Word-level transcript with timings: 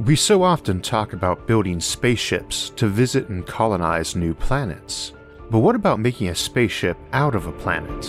We 0.00 0.16
so 0.16 0.42
often 0.42 0.80
talk 0.80 1.12
about 1.12 1.46
building 1.46 1.78
spaceships 1.78 2.70
to 2.76 2.88
visit 2.88 3.28
and 3.28 3.46
colonize 3.46 4.16
new 4.16 4.32
planets. 4.32 5.12
But 5.50 5.58
what 5.58 5.76
about 5.76 6.00
making 6.00 6.28
a 6.28 6.34
spaceship 6.34 6.96
out 7.12 7.34
of 7.34 7.46
a 7.46 7.52
planet? 7.52 8.04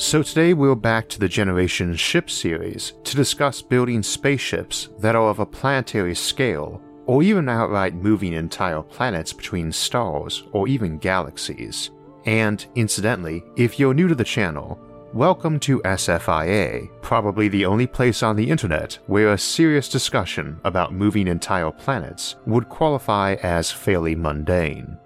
So 0.00 0.22
today 0.22 0.54
we're 0.54 0.74
back 0.74 1.10
to 1.10 1.18
the 1.20 1.28
Generation 1.28 1.94
Ship 1.94 2.30
series 2.30 2.94
to 3.04 3.16
discuss 3.16 3.60
building 3.60 4.02
spaceships 4.02 4.88
that 4.98 5.14
are 5.14 5.28
of 5.28 5.40
a 5.40 5.46
planetary 5.46 6.14
scale, 6.14 6.80
or 7.04 7.22
even 7.22 7.50
outright 7.50 7.94
moving 7.94 8.32
entire 8.32 8.80
planets 8.80 9.34
between 9.34 9.72
stars 9.72 10.44
or 10.52 10.68
even 10.68 10.96
galaxies. 10.96 11.90
And 12.28 12.66
incidentally, 12.74 13.42
if 13.56 13.78
you're 13.78 13.94
new 13.94 14.06
to 14.06 14.14
the 14.14 14.22
channel, 14.22 14.78
welcome 15.14 15.58
to 15.60 15.80
SFIA, 15.80 16.90
probably 17.00 17.48
the 17.48 17.64
only 17.64 17.86
place 17.86 18.22
on 18.22 18.36
the 18.36 18.50
internet 18.50 18.98
where 19.06 19.32
a 19.32 19.38
serious 19.38 19.88
discussion 19.88 20.60
about 20.62 20.92
moving 20.92 21.26
entire 21.26 21.70
planets 21.70 22.36
would 22.44 22.68
qualify 22.68 23.36
as 23.42 23.70
fairly 23.70 24.14
mundane. 24.14 24.98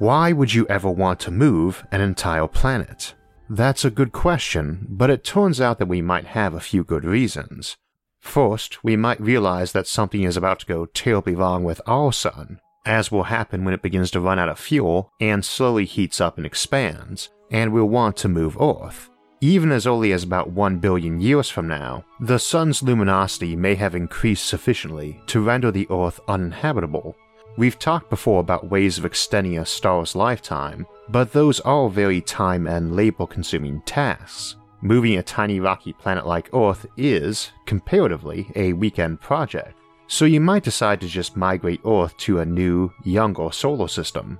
Why 0.00 0.32
would 0.32 0.52
you 0.52 0.66
ever 0.66 0.90
want 0.90 1.20
to 1.20 1.30
move 1.30 1.86
an 1.92 2.00
entire 2.00 2.48
planet? 2.48 3.14
That's 3.48 3.84
a 3.84 3.90
good 3.90 4.10
question, 4.10 4.84
but 4.88 5.10
it 5.10 5.22
turns 5.22 5.60
out 5.60 5.78
that 5.78 5.86
we 5.86 6.02
might 6.02 6.26
have 6.26 6.54
a 6.54 6.60
few 6.60 6.82
good 6.82 7.04
reasons. 7.04 7.76
First, 8.18 8.82
we 8.82 8.96
might 8.96 9.20
realize 9.20 9.70
that 9.70 9.86
something 9.86 10.24
is 10.24 10.36
about 10.36 10.58
to 10.58 10.66
go 10.66 10.86
terribly 10.86 11.36
wrong 11.36 11.62
with 11.62 11.80
our 11.86 12.12
sun, 12.12 12.58
as 12.88 13.12
will 13.12 13.24
happen 13.24 13.64
when 13.64 13.74
it 13.74 13.82
begins 13.82 14.10
to 14.10 14.20
run 14.20 14.38
out 14.38 14.48
of 14.48 14.58
fuel 14.58 15.12
and 15.20 15.44
slowly 15.44 15.84
heats 15.84 16.20
up 16.20 16.38
and 16.38 16.46
expands, 16.46 17.28
and 17.50 17.72
we'll 17.72 17.84
want 17.84 18.16
to 18.16 18.28
move 18.28 18.56
Earth. 18.60 19.10
Even 19.40 19.70
as 19.70 19.86
early 19.86 20.12
as 20.12 20.24
about 20.24 20.50
1 20.50 20.78
billion 20.78 21.20
years 21.20 21.48
from 21.48 21.68
now, 21.68 22.04
the 22.18 22.38
sun's 22.38 22.82
luminosity 22.82 23.54
may 23.54 23.76
have 23.76 23.94
increased 23.94 24.46
sufficiently 24.46 25.20
to 25.26 25.40
render 25.40 25.70
the 25.70 25.86
Earth 25.90 26.18
uninhabitable. 26.26 27.14
We've 27.56 27.78
talked 27.78 28.10
before 28.10 28.40
about 28.40 28.70
ways 28.70 28.98
of 28.98 29.04
extending 29.04 29.58
a 29.58 29.66
star's 29.66 30.16
lifetime, 30.16 30.86
but 31.08 31.32
those 31.32 31.60
are 31.60 31.88
very 31.88 32.20
time 32.20 32.66
and 32.66 32.96
labor 32.96 33.26
consuming 33.26 33.80
tasks. 33.82 34.56
Moving 34.80 35.18
a 35.18 35.22
tiny 35.22 35.60
rocky 35.60 35.92
planet 35.92 36.26
like 36.26 36.54
Earth 36.54 36.86
is, 36.96 37.50
comparatively, 37.66 38.48
a 38.54 38.72
weekend 38.72 39.20
project, 39.20 39.77
so 40.08 40.24
you 40.24 40.40
might 40.40 40.64
decide 40.64 41.00
to 41.00 41.06
just 41.06 41.36
migrate 41.36 41.80
Earth 41.86 42.16
to 42.16 42.40
a 42.40 42.44
new, 42.44 42.92
younger 43.04 43.52
solar 43.52 43.88
system. 43.88 44.38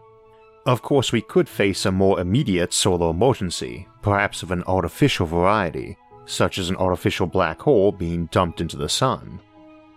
Of 0.66 0.82
course, 0.82 1.12
we 1.12 1.20
could 1.20 1.48
face 1.48 1.86
a 1.86 1.92
more 1.92 2.20
immediate 2.20 2.72
solar 2.72 3.10
emergency, 3.10 3.86
perhaps 4.02 4.42
of 4.42 4.50
an 4.50 4.64
artificial 4.64 5.26
variety, 5.26 5.96
such 6.26 6.58
as 6.58 6.68
an 6.68 6.76
artificial 6.76 7.26
black 7.26 7.60
hole 7.60 7.92
being 7.92 8.26
dumped 8.26 8.60
into 8.60 8.76
the 8.76 8.88
sun. 8.88 9.40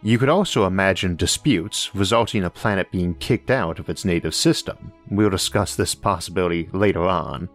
You 0.04 0.18
could 0.18 0.30
also 0.30 0.66
imagine 0.66 1.16
disputes 1.16 1.94
resulting 1.94 2.40
in 2.40 2.46
a 2.46 2.50
planet 2.50 2.92
being 2.92 3.16
kicked 3.16 3.52
out 3.52 3.80
of 3.80 3.90
its 3.90 4.04
native 4.04 4.34
system. 4.34 4.92
We'll 5.10 5.30
discuss 5.30 5.76
this 5.76 5.94
possibility 5.94 6.70
later 6.74 7.04
on. 7.04 7.50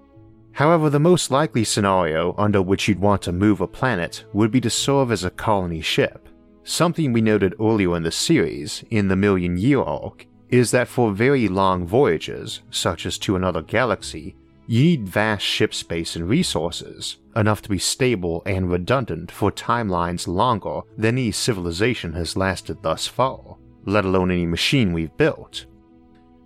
However, 0.52 0.88
the 0.88 1.00
most 1.00 1.30
likely 1.30 1.64
scenario 1.64 2.34
under 2.38 2.62
which 2.62 2.88
you'd 2.88 3.00
want 3.00 3.22
to 3.22 3.32
move 3.32 3.60
a 3.60 3.66
planet 3.66 4.24
would 4.32 4.50
be 4.50 4.60
to 4.60 4.70
serve 4.70 5.10
as 5.10 5.24
a 5.24 5.30
colony 5.30 5.80
ship. 5.80 6.25
Something 6.68 7.12
we 7.12 7.20
noted 7.20 7.54
earlier 7.60 7.96
in 7.96 8.02
the 8.02 8.10
series, 8.10 8.82
in 8.90 9.06
the 9.06 9.14
Million 9.14 9.56
Year 9.56 9.80
arc, 9.80 10.26
is 10.48 10.72
that 10.72 10.88
for 10.88 11.12
very 11.12 11.46
long 11.46 11.86
voyages, 11.86 12.60
such 12.72 13.06
as 13.06 13.18
to 13.18 13.36
another 13.36 13.62
galaxy, 13.62 14.34
you 14.66 14.82
need 14.82 15.08
vast 15.08 15.44
ship 15.44 15.72
space 15.72 16.16
and 16.16 16.28
resources, 16.28 17.18
enough 17.36 17.62
to 17.62 17.68
be 17.68 17.78
stable 17.78 18.42
and 18.46 18.68
redundant 18.68 19.30
for 19.30 19.52
timelines 19.52 20.26
longer 20.26 20.80
than 20.98 21.16
any 21.16 21.30
civilization 21.30 22.14
has 22.14 22.36
lasted 22.36 22.82
thus 22.82 23.06
far, 23.06 23.56
let 23.84 24.04
alone 24.04 24.32
any 24.32 24.44
machine 24.44 24.92
we've 24.92 25.16
built. 25.16 25.66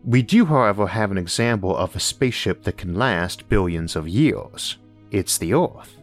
We 0.05 0.21
do, 0.21 0.45
however, 0.45 0.87
have 0.89 1.11
an 1.11 1.19
example 1.19 1.75
of 1.75 1.97
a 1.97 2.01
spaceship 2.01 2.65
that 2.65 2.77
can 2.77 2.95
last 2.95 3.49
billions 3.49 3.97
of 3.97 4.07
years. 4.07 4.77
It's 5.11 5.39
the 5.39 5.55
Earth. 5.55 5.97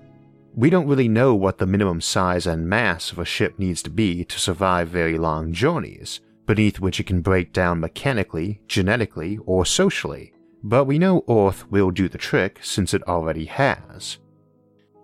We 0.57 0.69
don't 0.69 0.88
really 0.88 1.07
know 1.07 1.34
what 1.34 1.57
the 1.57 1.66
minimum 1.66 2.01
size 2.01 2.45
and 2.45 2.68
mass 2.68 3.13
of 3.13 3.19
a 3.19 3.25
ship 3.25 3.57
needs 3.57 3.81
to 3.84 3.90
be 3.90 4.25
to 4.25 4.40
survive 4.40 4.90
very 4.90 5.18
long 5.18 5.53
journeys, 5.53 6.19
beneath 6.45 6.81
which 6.81 7.00
it 7.00 7.06
can 7.06 7.22
break 7.22 7.53
down 7.53 7.79
mechanically, 7.79 8.59
genetically, 8.68 9.40
or 9.45 9.66
socially 9.66 10.34
but 10.63 10.85
we 10.85 11.00
know 11.00 11.23
Earth 11.29 11.69
will 11.72 11.91
do 11.91 12.09
the 12.09 12.18
trick 12.18 12.59
since 12.62 12.94
it 12.94 13.07
already 13.07 13.45
has. 13.45 14.18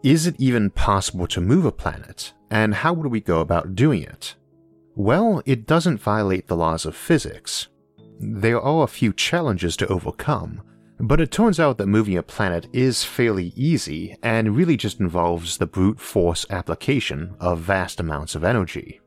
Is 0.03 0.27
it 0.27 0.35
even 0.37 0.69
possible 0.69 1.27
to 1.27 1.41
move 1.41 1.65
a 1.65 1.71
planet, 1.71 2.33
and 2.49 2.73
how 2.73 2.93
would 2.93 3.07
we 3.07 3.21
go 3.21 3.39
about 3.39 3.75
doing 3.75 4.03
it? 4.03 4.35
Well, 4.95 5.41
it 5.45 5.65
doesn't 5.65 6.01
violate 6.01 6.47
the 6.47 6.57
laws 6.57 6.85
of 6.85 6.95
physics. 6.95 7.69
There 8.19 8.59
are 8.59 8.83
a 8.83 8.87
few 8.87 9.13
challenges 9.13 9.77
to 9.77 9.87
overcome, 9.87 10.61
but 10.99 11.19
it 11.19 11.31
turns 11.31 11.59
out 11.59 11.77
that 11.77 11.87
moving 11.87 12.17
a 12.17 12.23
planet 12.23 12.67
is 12.71 13.03
fairly 13.03 13.53
easy 13.55 14.15
and 14.21 14.55
really 14.55 14.77
just 14.77 14.99
involves 14.99 15.57
the 15.57 15.65
brute 15.65 15.99
force 15.99 16.45
application 16.49 17.35
of 17.39 17.59
vast 17.59 17.99
amounts 17.99 18.35
of 18.35 18.43
energy. 18.43 18.99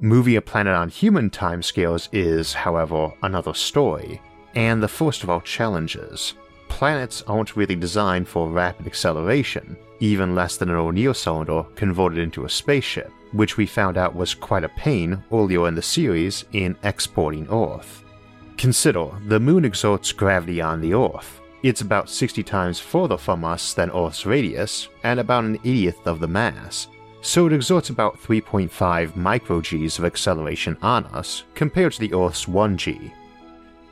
Moving 0.00 0.36
a 0.36 0.42
planet 0.42 0.74
on 0.74 0.88
human 0.88 1.30
timescales 1.30 2.08
is, 2.12 2.52
however, 2.52 3.12
another 3.22 3.54
story, 3.54 4.20
and 4.54 4.82
the 4.82 4.88
first 4.88 5.22
of 5.22 5.30
our 5.30 5.40
challenges. 5.42 6.34
Planets 6.68 7.22
aren't 7.22 7.56
really 7.56 7.76
designed 7.76 8.28
for 8.28 8.48
rapid 8.48 8.86
acceleration, 8.86 9.76
even 10.00 10.34
less 10.34 10.56
than 10.56 10.68
an 10.68 10.76
O'Neill 10.76 11.14
cylinder 11.14 11.62
converted 11.74 12.18
into 12.18 12.44
a 12.44 12.50
spaceship, 12.50 13.10
which 13.32 13.56
we 13.56 13.66
found 13.66 13.96
out 13.96 14.14
was 14.14 14.34
quite 14.34 14.64
a 14.64 14.68
pain 14.70 15.22
earlier 15.32 15.68
in 15.68 15.74
the 15.74 15.82
series 15.82 16.44
in 16.52 16.76
exporting 16.82 17.46
Earth. 17.50 18.04
Consider, 18.56 19.10
the 19.26 19.40
moon 19.40 19.64
exerts 19.64 20.12
gravity 20.12 20.60
on 20.60 20.80
the 20.80 20.94
Earth. 20.94 21.40
It's 21.62 21.80
about 21.80 22.08
60 22.08 22.42
times 22.42 22.78
further 22.78 23.16
from 23.16 23.44
us 23.44 23.74
than 23.74 23.90
Earth's 23.90 24.26
radius, 24.26 24.88
and 25.04 25.20
about 25.20 25.44
an 25.44 25.58
80th 25.58 26.06
of 26.06 26.20
the 26.20 26.28
mass, 26.28 26.88
so 27.20 27.46
it 27.46 27.52
exerts 27.52 27.90
about 27.90 28.20
3.5 28.22 29.12
microgs 29.12 29.98
of 29.98 30.04
acceleration 30.04 30.76
on 30.82 31.04
us 31.06 31.44
compared 31.54 31.92
to 31.92 32.00
the 32.00 32.14
Earth's 32.14 32.46
1g, 32.46 33.12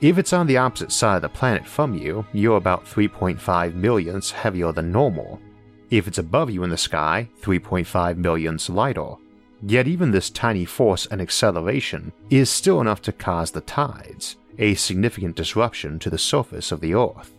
if 0.04 0.19
it's 0.19 0.34
on 0.34 0.47
the 0.47 0.58
opposite 0.58 0.92
side 0.92 1.16
of 1.16 1.22
the 1.22 1.30
planet 1.30 1.66
from 1.66 1.94
you, 1.94 2.26
you're 2.34 2.58
about 2.58 2.84
3.5 2.84 3.74
millionths 3.74 4.30
heavier 4.30 4.70
than 4.70 4.92
normal. 4.92 5.41
If 5.88 6.06
it's 6.06 6.19
above 6.19 6.50
you 6.50 6.62
in 6.62 6.69
the 6.69 6.76
sky, 6.76 7.30
3.5 7.41 8.19
millionths 8.19 8.69
lighter. 8.69 9.14
Yet 9.62 9.88
even 9.88 10.10
this 10.10 10.28
tiny 10.28 10.66
force 10.66 11.06
and 11.06 11.22
acceleration 11.22 12.12
is 12.28 12.50
still 12.50 12.82
enough 12.82 13.00
to 13.03 13.12
cause 13.12 13.50
the 13.50 13.62
tides, 13.62 14.36
a 14.59 14.75
significant 14.75 15.37
disruption 15.37 15.98
to 15.98 16.10
the 16.10 16.19
surface 16.19 16.72
of 16.72 16.81
the 16.81 16.94
Earth. 16.94 17.32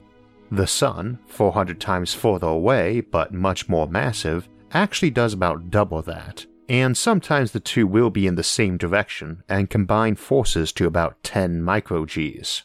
The 0.52 0.68
Sun, 0.68 1.20
400 1.28 1.80
times 1.80 2.14
further 2.14 2.48
away 2.48 3.02
but 3.02 3.34
much 3.34 3.68
more 3.68 3.88
massive, 3.88 4.48
actually 4.72 5.09
does 5.09 5.34
about 5.34 5.72
double 5.72 6.02
that, 6.03 6.46
and 6.70 6.98
sometimes 6.98 7.52
the 7.52 7.59
two 7.59 7.88
will 7.88 8.09
be 8.09 8.28
in 8.28 8.35
the 8.35 8.44
same 8.44 8.78
direction 8.78 9.44
and 9.47 9.70
combine 9.70 10.16
forces 10.16 10.72
to 10.73 10.85
about 10.85 11.23
10 11.23 11.62
microgs. 11.62 12.64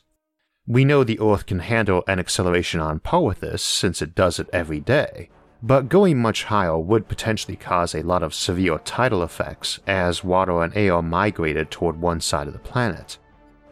We 0.67 0.85
know 0.85 1.05
the 1.05 1.21
Earth 1.21 1.47
can 1.47 1.61
handle 1.61 2.05
an 2.07 2.19
acceleration 2.19 2.81
on 2.81 3.01
par 3.01 3.23
with 3.23 3.41
this 3.41 3.63
since 3.63 4.03
it 4.03 4.15
does 4.15 4.39
it 4.39 4.49
every 4.53 4.81
day, 4.81 5.31
but 5.63 5.89
going 5.89 6.19
much 6.19 6.45
higher 6.45 6.79
would 6.79 7.09
potentially 7.09 7.57
cause 7.57 7.95
a 7.95 8.03
lot 8.03 8.23
of 8.23 8.35
severe 8.35 8.79
tidal 8.79 9.23
effects 9.23 9.81
as 9.87 10.25
water 10.25 10.63
and 10.63 10.77
air 10.77 11.03
migrated 11.03 11.71
toward 11.71 12.01
one 12.01 12.21
side 12.21 12.47
of 12.47 12.53
the 12.53 12.59
planet. 12.59 13.19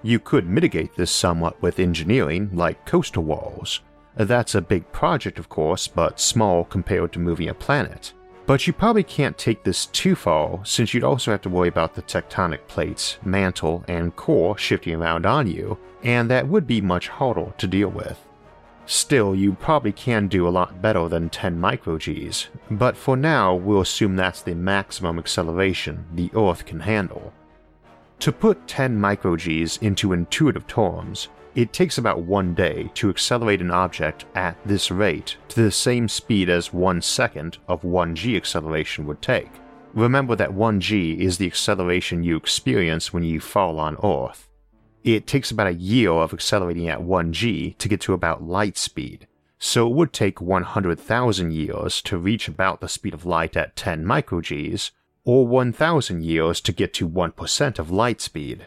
You 0.02 0.18
could 0.18 0.46
mitigate 0.48 0.94
this 0.94 1.10
somewhat 1.10 1.60
with 1.60 1.80
engineering, 1.80 2.50
like 2.52 2.86
coastal 2.86 3.24
walls. 3.24 3.80
That's 4.16 4.54
a 4.54 4.60
big 4.60 4.90
project, 4.92 5.38
of 5.38 5.48
course, 5.48 5.88
but 5.88 6.20
small 6.20 6.64
compared 6.64 7.12
to 7.12 7.18
moving 7.18 7.48
a 7.48 7.54
planet. 7.54 8.12
But 8.46 8.66
you 8.66 8.72
probably 8.72 9.02
can't 9.02 9.36
take 9.36 9.62
this 9.62 9.86
too 9.86 10.14
far 10.14 10.64
since 10.64 10.94
you'd 10.94 11.04
also 11.04 11.32
have 11.32 11.42
to 11.42 11.50
worry 11.50 11.68
about 11.68 11.94
the 11.94 12.02
tectonic 12.02 12.66
plates, 12.66 13.18
mantle, 13.24 13.84
and 13.88 14.16
core 14.16 14.56
shifting 14.56 14.94
around 14.94 15.26
on 15.26 15.46
you, 15.46 15.78
and 16.02 16.30
that 16.30 16.48
would 16.48 16.66
be 16.66 16.80
much 16.80 17.08
harder 17.08 17.52
to 17.58 17.66
deal 17.66 17.90
with. 17.90 18.18
Still, 18.86 19.34
you 19.34 19.52
probably 19.52 19.92
can 19.92 20.28
do 20.28 20.48
a 20.48 20.50
lot 20.50 20.80
better 20.80 21.08
than 21.08 21.28
10 21.28 21.60
microgs, 21.60 22.46
but 22.70 22.96
for 22.96 23.18
now 23.18 23.54
we'll 23.54 23.82
assume 23.82 24.16
that's 24.16 24.40
the 24.40 24.54
maximum 24.54 25.18
acceleration 25.18 26.06
the 26.14 26.30
Earth 26.34 26.64
can 26.64 26.80
handle. 26.80 27.34
To 28.20 28.32
put 28.32 28.66
10 28.66 28.98
microgs 28.98 29.80
into 29.80 30.12
intuitive 30.12 30.66
terms, 30.66 31.28
it 31.54 31.72
takes 31.72 31.98
about 31.98 32.22
one 32.22 32.52
day 32.52 32.90
to 32.94 33.10
accelerate 33.10 33.60
an 33.60 33.70
object 33.70 34.24
at 34.34 34.56
this 34.66 34.90
rate 34.90 35.36
to 35.48 35.62
the 35.62 35.70
same 35.70 36.08
speed 36.08 36.48
as 36.48 36.72
one 36.72 37.00
second 37.00 37.58
of 37.68 37.82
1g 37.82 38.36
acceleration 38.36 39.06
would 39.06 39.22
take. 39.22 39.50
Remember 39.94 40.34
that 40.34 40.50
1g 40.50 41.18
is 41.18 41.38
the 41.38 41.46
acceleration 41.46 42.24
you 42.24 42.36
experience 42.36 43.12
when 43.12 43.22
you 43.22 43.40
fall 43.40 43.78
on 43.78 43.96
Earth. 44.02 44.48
It 45.04 45.26
takes 45.26 45.52
about 45.52 45.68
a 45.68 45.74
year 45.74 46.10
of 46.10 46.34
accelerating 46.34 46.88
at 46.88 47.00
1g 47.00 47.78
to 47.78 47.88
get 47.88 48.00
to 48.02 48.14
about 48.14 48.42
light 48.42 48.76
speed, 48.76 49.28
so 49.58 49.86
it 49.86 49.94
would 49.94 50.12
take 50.12 50.40
100,000 50.40 51.52
years 51.52 52.02
to 52.02 52.18
reach 52.18 52.48
about 52.48 52.80
the 52.80 52.88
speed 52.88 53.14
of 53.14 53.24
light 53.24 53.56
at 53.56 53.76
10 53.76 54.04
microgs, 54.04 54.90
or 55.28 55.46
1,000 55.46 56.24
years 56.24 56.58
to 56.58 56.72
get 56.72 56.94
to 56.94 57.06
1% 57.06 57.78
of 57.78 57.90
light 57.90 58.18
speed. 58.18 58.66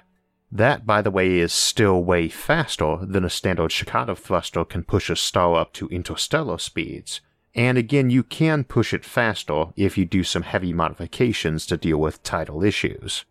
That, 0.52 0.86
by 0.86 1.02
the 1.02 1.10
way, 1.10 1.40
is 1.40 1.52
still 1.52 2.04
way 2.04 2.30
faster 2.30 3.00
than 3.02 3.26
a 3.26 3.32
standard 3.32 3.72
Shkadov 3.72 4.20
thruster 4.20 4.64
can 4.64 4.84
push 4.84 5.10
a 5.10 5.16
star 5.16 5.56
up 5.56 5.74
to 5.74 5.88
interstellar 5.88 6.60
speeds, 6.60 7.20
and 7.56 7.80
again, 7.80 8.12
you 8.12 8.22
can 8.22 8.64
push 8.64 8.94
it 8.94 9.04
faster 9.04 9.70
if 9.76 9.98
you 9.98 10.06
do 10.06 10.24
some 10.24 10.44
heavy 10.44 10.72
modifications 10.72 11.66
to 11.66 11.78
deal 11.78 11.98
with 11.98 12.22
tidal 12.22 12.64
issues. 12.64 13.26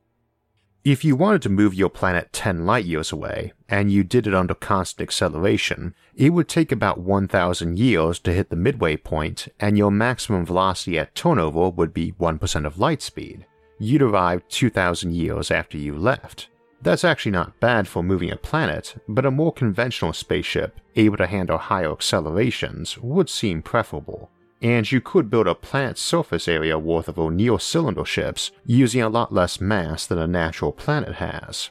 If 0.82 1.04
you 1.04 1.14
wanted 1.14 1.42
to 1.42 1.50
move 1.50 1.74
your 1.74 1.90
planet 1.90 2.32
10 2.32 2.64
light 2.64 2.86
years 2.86 3.12
away, 3.12 3.52
and 3.68 3.92
you 3.92 4.02
did 4.02 4.26
it 4.26 4.34
under 4.34 4.54
constant 4.54 5.06
acceleration, 5.06 5.94
it 6.14 6.30
would 6.30 6.48
take 6.48 6.72
about 6.72 6.98
1000 6.98 7.78
years 7.78 8.18
to 8.20 8.32
hit 8.32 8.48
the 8.48 8.56
midway 8.56 8.96
point, 8.96 9.48
and 9.60 9.76
your 9.76 9.90
maximum 9.90 10.46
velocity 10.46 10.98
at 10.98 11.14
turnover 11.14 11.68
would 11.68 11.92
be 11.92 12.12
1% 12.12 12.64
of 12.64 12.78
light 12.78 13.02
speed. 13.02 13.44
You'd 13.78 14.00
arrive 14.00 14.48
2000 14.48 15.12
years 15.12 15.50
after 15.50 15.76
you 15.76 15.94
left. 15.98 16.48
That's 16.80 17.04
actually 17.04 17.32
not 17.32 17.60
bad 17.60 17.86
for 17.86 18.02
moving 18.02 18.30
a 18.30 18.38
planet, 18.38 18.94
but 19.06 19.26
a 19.26 19.30
more 19.30 19.52
conventional 19.52 20.14
spaceship, 20.14 20.80
able 20.96 21.18
to 21.18 21.26
handle 21.26 21.58
higher 21.58 21.92
accelerations, 21.92 22.96
would 22.96 23.28
seem 23.28 23.60
preferable. 23.60 24.30
And 24.62 24.90
you 24.90 25.00
could 25.00 25.30
build 25.30 25.46
a 25.46 25.54
planet 25.54 25.96
surface 25.96 26.46
area 26.46 26.78
worth 26.78 27.08
of 27.08 27.18
O'Neill 27.18 27.58
cylinder 27.58 28.04
ships 28.04 28.50
using 28.66 29.00
a 29.00 29.08
lot 29.08 29.32
less 29.32 29.60
mass 29.60 30.06
than 30.06 30.18
a 30.18 30.26
natural 30.26 30.72
planet 30.72 31.14
has. 31.14 31.70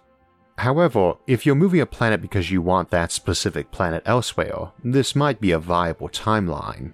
However, 0.57 1.13
if 1.25 1.45
you're 1.45 1.55
moving 1.55 1.79
a 1.79 1.85
planet 1.85 2.21
because 2.21 2.51
you 2.51 2.61
want 2.61 2.89
that 2.89 3.11
specific 3.11 3.71
planet 3.71 4.03
elsewhere, 4.05 4.71
this 4.83 5.15
might 5.15 5.39
be 5.39 5.51
a 5.51 5.59
viable 5.59 6.09
timeline. 6.09 6.93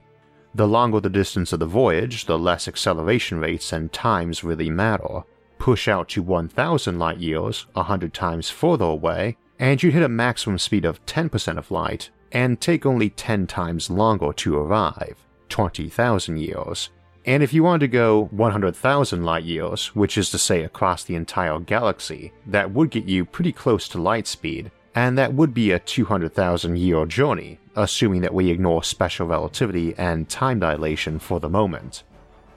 The 0.53 0.67
longer 0.67 0.99
the 0.99 1.09
distance 1.09 1.51
of 1.51 1.59
the 1.59 1.65
voyage, 1.65 2.25
the 2.25 2.37
less 2.37 2.67
acceleration 2.67 3.39
rates 3.39 3.73
and 3.73 3.91
times 3.91 4.43
really 4.43 4.69
matter, 4.69 5.23
push 5.57 5.87
out 5.87 6.09
to 6.09 6.21
1000 6.21 6.99
light 6.99 7.17
years, 7.17 7.65
100 7.73 8.13
times 8.13 8.49
further 8.49 8.85
away, 8.85 9.37
and 9.57 9.81
you'd 9.81 9.93
hit 9.93 10.03
a 10.03 10.09
maximum 10.09 10.59
speed 10.59 10.85
of 10.85 11.03
10% 11.05 11.57
of 11.57 11.71
light 11.71 12.09
and 12.31 12.61
take 12.61 12.85
only 12.85 13.09
10 13.09 13.47
times 13.47 13.89
longer 13.89 14.31
to 14.33 14.57
arrive, 14.57 15.24
20,000 15.49 16.37
years. 16.37 16.89
And 17.25 17.41
if 17.41 17.53
you 17.53 17.63
wanted 17.63 17.79
to 17.79 17.87
go 17.87 18.25
100,000 18.31 19.23
light 19.23 19.43
years, 19.43 19.87
which 19.95 20.17
is 20.17 20.29
to 20.29 20.37
say 20.37 20.63
across 20.63 21.03
the 21.03 21.15
entire 21.15 21.59
galaxy, 21.59 22.31
that 22.45 22.71
would 22.71 22.91
get 22.91 23.05
you 23.05 23.25
pretty 23.25 23.51
close 23.51 23.87
to 23.89 24.01
light 24.01 24.27
speed, 24.27 24.71
and 24.93 25.17
that 25.17 25.33
would 25.33 25.53
be 25.53 25.71
a 25.71 25.79
200,000 25.79 26.77
year 26.77 27.05
journey, 27.05 27.59
assuming 27.75 28.21
that 28.21 28.33
we 28.33 28.49
ignore 28.49 28.83
special 28.83 29.27
relativity 29.27 29.95
and 29.97 30.29
time 30.29 30.59
dilation 30.59 31.17
for 31.19 31.39
the 31.39 31.49
moment. 31.49 32.03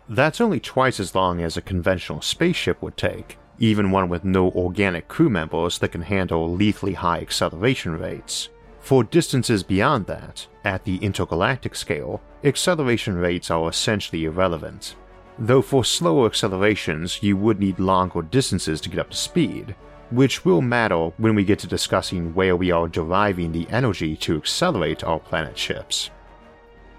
That's 0.08 0.40
only 0.40 0.60
twice 0.60 1.00
as 1.00 1.14
long 1.14 1.42
as 1.42 1.56
a 1.56 1.62
conventional 1.62 2.20
spaceship 2.20 2.80
would 2.82 2.96
take, 2.96 3.38
even 3.58 3.90
one 3.90 4.08
with 4.08 4.24
no 4.24 4.50
organic 4.50 5.08
crew 5.08 5.28
members 5.28 5.78
that 5.78 5.92
can 5.92 6.02
handle 6.02 6.52
lethally 6.52 6.94
high 6.94 7.20
acceleration 7.20 7.98
rates. 7.98 8.48
For 8.88 9.04
distances 9.04 9.62
beyond 9.62 10.06
that, 10.06 10.46
at 10.64 10.84
the 10.84 10.96
intergalactic 10.96 11.74
scale, 11.74 12.22
acceleration 12.42 13.16
rates 13.16 13.50
are 13.50 13.68
essentially 13.68 14.24
irrelevant. 14.24 14.94
Though 15.38 15.60
for 15.60 15.84
slower 15.84 16.24
accelerations, 16.24 17.22
you 17.22 17.36
would 17.36 17.60
need 17.60 17.78
longer 17.78 18.22
distances 18.22 18.80
to 18.80 18.88
get 18.88 19.00
up 19.00 19.10
to 19.10 19.16
speed, 19.18 19.76
which 20.08 20.42
will 20.46 20.62
matter 20.62 21.08
when 21.18 21.34
we 21.34 21.44
get 21.44 21.58
to 21.58 21.66
discussing 21.66 22.32
where 22.32 22.56
we 22.56 22.70
are 22.70 22.88
deriving 22.88 23.52
the 23.52 23.68
energy 23.68 24.16
to 24.16 24.38
accelerate 24.38 25.04
our 25.04 25.20
planet 25.20 25.58
ships. 25.58 26.08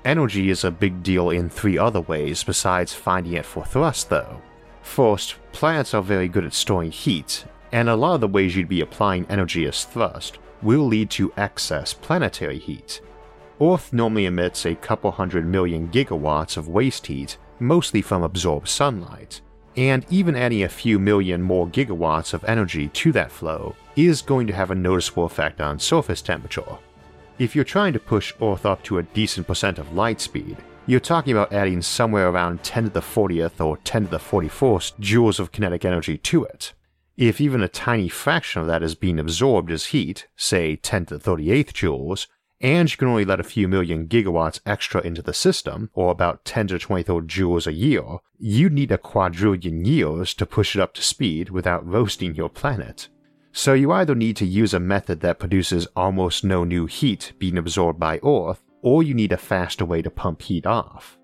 Energy 0.06 0.52
is 0.52 0.64
a 0.64 0.70
big 0.70 1.02
deal 1.02 1.32
in 1.32 1.50
three 1.50 1.80
other 1.80 2.02
ways 2.02 2.44
besides 2.44 2.94
finding 2.94 3.34
it 3.34 3.48
for 3.48 3.66
thrust, 3.66 4.12
though. 4.12 4.40
First, 4.84 5.38
planets 5.54 5.96
are 5.96 6.04
very 6.04 6.28
good 6.28 6.46
at 6.46 6.54
storing 6.54 6.92
heat, 6.92 7.46
and 7.72 7.90
a 7.90 7.96
lot 7.96 8.14
of 8.14 8.22
the 8.22 8.28
ways 8.28 8.56
you'd 8.56 8.70
be 8.70 8.82
applying 8.82 9.26
energy 9.26 9.66
is 9.66 9.86
thrust 9.86 10.38
will 10.62 10.86
lead 10.86 11.10
to 11.12 11.34
excess 11.38 11.94
planetary 11.94 12.60
heat. 12.60 13.02
Earth 13.62 13.92
normally 13.92 14.26
emits 14.26 14.66
a 14.66 14.76
couple 14.76 15.12
hundred 15.12 15.46
million 15.46 15.90
gigawatts 15.90 16.58
of 16.58 16.68
waste 16.68 17.08
heat, 17.08 17.38
mostly 17.60 18.02
from 18.02 18.24
absorbed 18.24 18.68
sunlight, 18.68 19.42
and 19.76 20.06
even 20.10 20.36
adding 20.36 20.64
a 20.64 20.70
few 20.70 20.98
million 20.98 21.42
more 21.42 21.68
gigawatts 21.68 22.34
of 22.34 22.44
energy 22.46 22.88
to 22.90 23.12
that 23.12 23.32
flow 23.32 23.76
is 23.96 24.22
going 24.22 24.48
to 24.48 24.54
have 24.54 24.72
a 24.72 24.76
noticeable 24.76 25.26
effect 25.26 25.60
on 25.60 25.78
surface 25.78 26.22
temperature. 26.22 26.78
If 27.38 27.56
you're 27.56 27.66
trying 27.66 27.94
to 27.94 28.00
push 28.00 28.34
Earth 28.42 28.66
up 28.66 28.84
to 28.84 28.98
a 28.98 29.04
decent 29.04 29.48
percent 29.48 29.78
of 29.78 29.94
light 29.94 30.22
speed, 30.22 30.58
you're 30.86 31.00
talking 31.00 31.34
about 31.34 31.54
adding 31.54 31.82
somewhere 31.82 32.30
around 32.30 32.64
10 32.64 32.86
to 32.86 32.90
the 32.90 33.02
40th 33.02 33.64
or 33.64 33.78
10 33.78 34.06
to 34.06 34.12
the 34.12 34.18
41st 34.18 35.00
joules 35.00 35.40
of 35.40 35.52
kinetic 35.52 35.86
energy 35.86 36.18
to 36.18 36.44
it. 36.44 36.74
If 37.20 37.42
even 37.42 37.62
a 37.62 37.68
tiny 37.68 38.08
fraction 38.08 38.62
of 38.62 38.68
that 38.68 38.82
is 38.82 38.96
being 38.96 39.20
absorbed 39.20 39.72
as 39.72 39.88
heat, 39.88 40.28
say 40.38 40.78
10 40.78 41.08
to 41.08 41.18
the 41.18 41.32
38th 41.32 41.74
joules, 41.74 42.28
and 42.62 42.90
you 42.90 42.96
can 42.96 43.10
only 43.10 43.26
let 43.26 43.42
a 43.42 43.44
few 43.44 43.68
million 43.68 44.08
gigawatts 44.08 44.62
extra 44.66 45.02
into 45.02 45.22
the 45.22 45.34
system, 45.34 45.90
or 45.94 46.12
about 46.12 46.46
10 46.46 46.68
to 46.68 46.76
the 46.76 46.80
23rd 46.80 47.28
joules 47.28 47.68
a 47.68 47.74
year, 47.74 48.06
you'd 48.38 48.72
need 48.72 48.94
a 48.94 48.98
quadrillion 48.98 49.84
years 49.84 50.34
to 50.36 50.46
push 50.46 50.78
it 50.78 50.82
up 50.82 50.94
to 50.94 51.02
speed 51.02 51.50
without 51.50 51.86
roasting 51.86 52.36
your 52.36 52.48
planet. 52.48 53.10
So 53.52 53.74
you 53.74 53.92
either 53.92 54.16
need 54.16 54.38
to 54.38 54.46
use 54.46 54.74
a 54.74 54.80
method 54.80 55.20
that 55.20 55.40
produces 55.40 55.90
almost 55.98 56.46
no 56.46 56.64
new 56.64 56.86
heat 56.86 57.34
being 57.38 57.58
absorbed 57.58 58.00
by 58.00 58.22
Earth, 58.24 58.64
or 58.82 59.04
you 59.04 59.14
need 59.14 59.34
a 59.34 59.38
faster 59.38 59.84
way 59.84 60.02
to 60.02 60.10
pump 60.10 60.44
heat 60.44 60.66
off. 60.66 61.19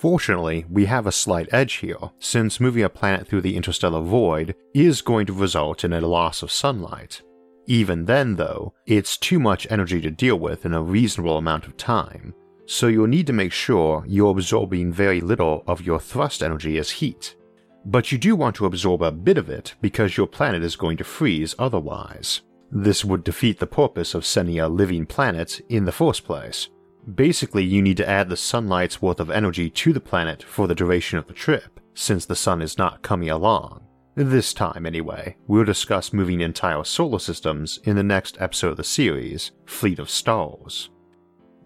Fortunately, 0.00 0.64
we 0.70 0.86
have 0.86 1.06
a 1.06 1.12
slight 1.12 1.52
edge 1.52 1.74
here, 1.74 1.98
since 2.18 2.58
moving 2.58 2.84
a 2.84 2.88
planet 2.88 3.28
through 3.28 3.42
the 3.42 3.54
interstellar 3.54 4.00
void 4.00 4.54
is 4.72 5.02
going 5.02 5.26
to 5.26 5.34
result 5.34 5.84
in 5.84 5.92
a 5.92 6.00
loss 6.00 6.42
of 6.42 6.50
sunlight. 6.50 7.20
Even 7.66 8.06
then, 8.06 8.36
though, 8.36 8.72
it's 8.86 9.18
too 9.18 9.38
much 9.38 9.66
energy 9.68 10.00
to 10.00 10.10
deal 10.10 10.36
with 10.36 10.64
in 10.64 10.72
a 10.72 10.82
reasonable 10.82 11.36
amount 11.36 11.66
of 11.66 11.76
time, 11.76 12.32
so 12.64 12.86
you'll 12.86 13.08
need 13.08 13.26
to 13.26 13.34
make 13.34 13.52
sure 13.52 14.02
you're 14.06 14.30
absorbing 14.30 14.90
very 14.90 15.20
little 15.20 15.62
of 15.66 15.82
your 15.82 16.00
thrust 16.00 16.42
energy 16.42 16.78
as 16.78 16.90
heat 16.90 17.36
but 17.84 18.12
you 18.12 18.18
do 18.18 18.36
want 18.36 18.54
to 18.56 18.66
absorb 18.66 19.02
a 19.02 19.10
bit 19.10 19.38
of 19.38 19.48
it 19.48 19.74
because 19.80 20.16
your 20.16 20.26
planet 20.26 20.62
is 20.62 20.76
going 20.76 20.96
to 20.98 21.04
freeze 21.04 21.54
otherwise. 21.58 22.42
This 22.70 23.04
would 23.04 23.24
defeat 23.24 23.58
the 23.58 23.66
purpose 23.66 24.14
of 24.14 24.26
sending 24.26 24.60
a 24.60 24.68
living 24.68 25.06
planet 25.06 25.60
in 25.68 25.86
the 25.86 25.92
first 25.92 26.24
place. 26.24 26.68
Basically, 27.14 27.64
you 27.64 27.82
need 27.82 27.96
to 27.98 28.08
add 28.08 28.28
the 28.28 28.36
sunlight's 28.36 29.00
worth 29.00 29.20
of 29.20 29.30
energy 29.30 29.70
to 29.70 29.92
the 29.92 30.00
planet 30.00 30.42
for 30.42 30.66
the 30.66 30.74
duration 30.74 31.18
of 31.18 31.26
the 31.26 31.32
trip, 31.32 31.80
since 31.94 32.26
the 32.26 32.36
sun 32.36 32.62
is 32.62 32.78
not 32.78 33.02
coming 33.02 33.30
along. 33.30 33.82
This 34.14 34.52
time, 34.52 34.86
anyway, 34.86 35.36
we'll 35.46 35.64
discuss 35.64 36.12
moving 36.12 36.40
entire 36.40 36.84
solar 36.84 37.18
systems 37.18 37.78
in 37.84 37.96
the 37.96 38.02
next 38.02 38.36
episode 38.40 38.72
of 38.72 38.76
the 38.76 38.84
series, 38.84 39.52
Fleet 39.66 39.98
of 39.98 40.10
Stars. 40.10 40.90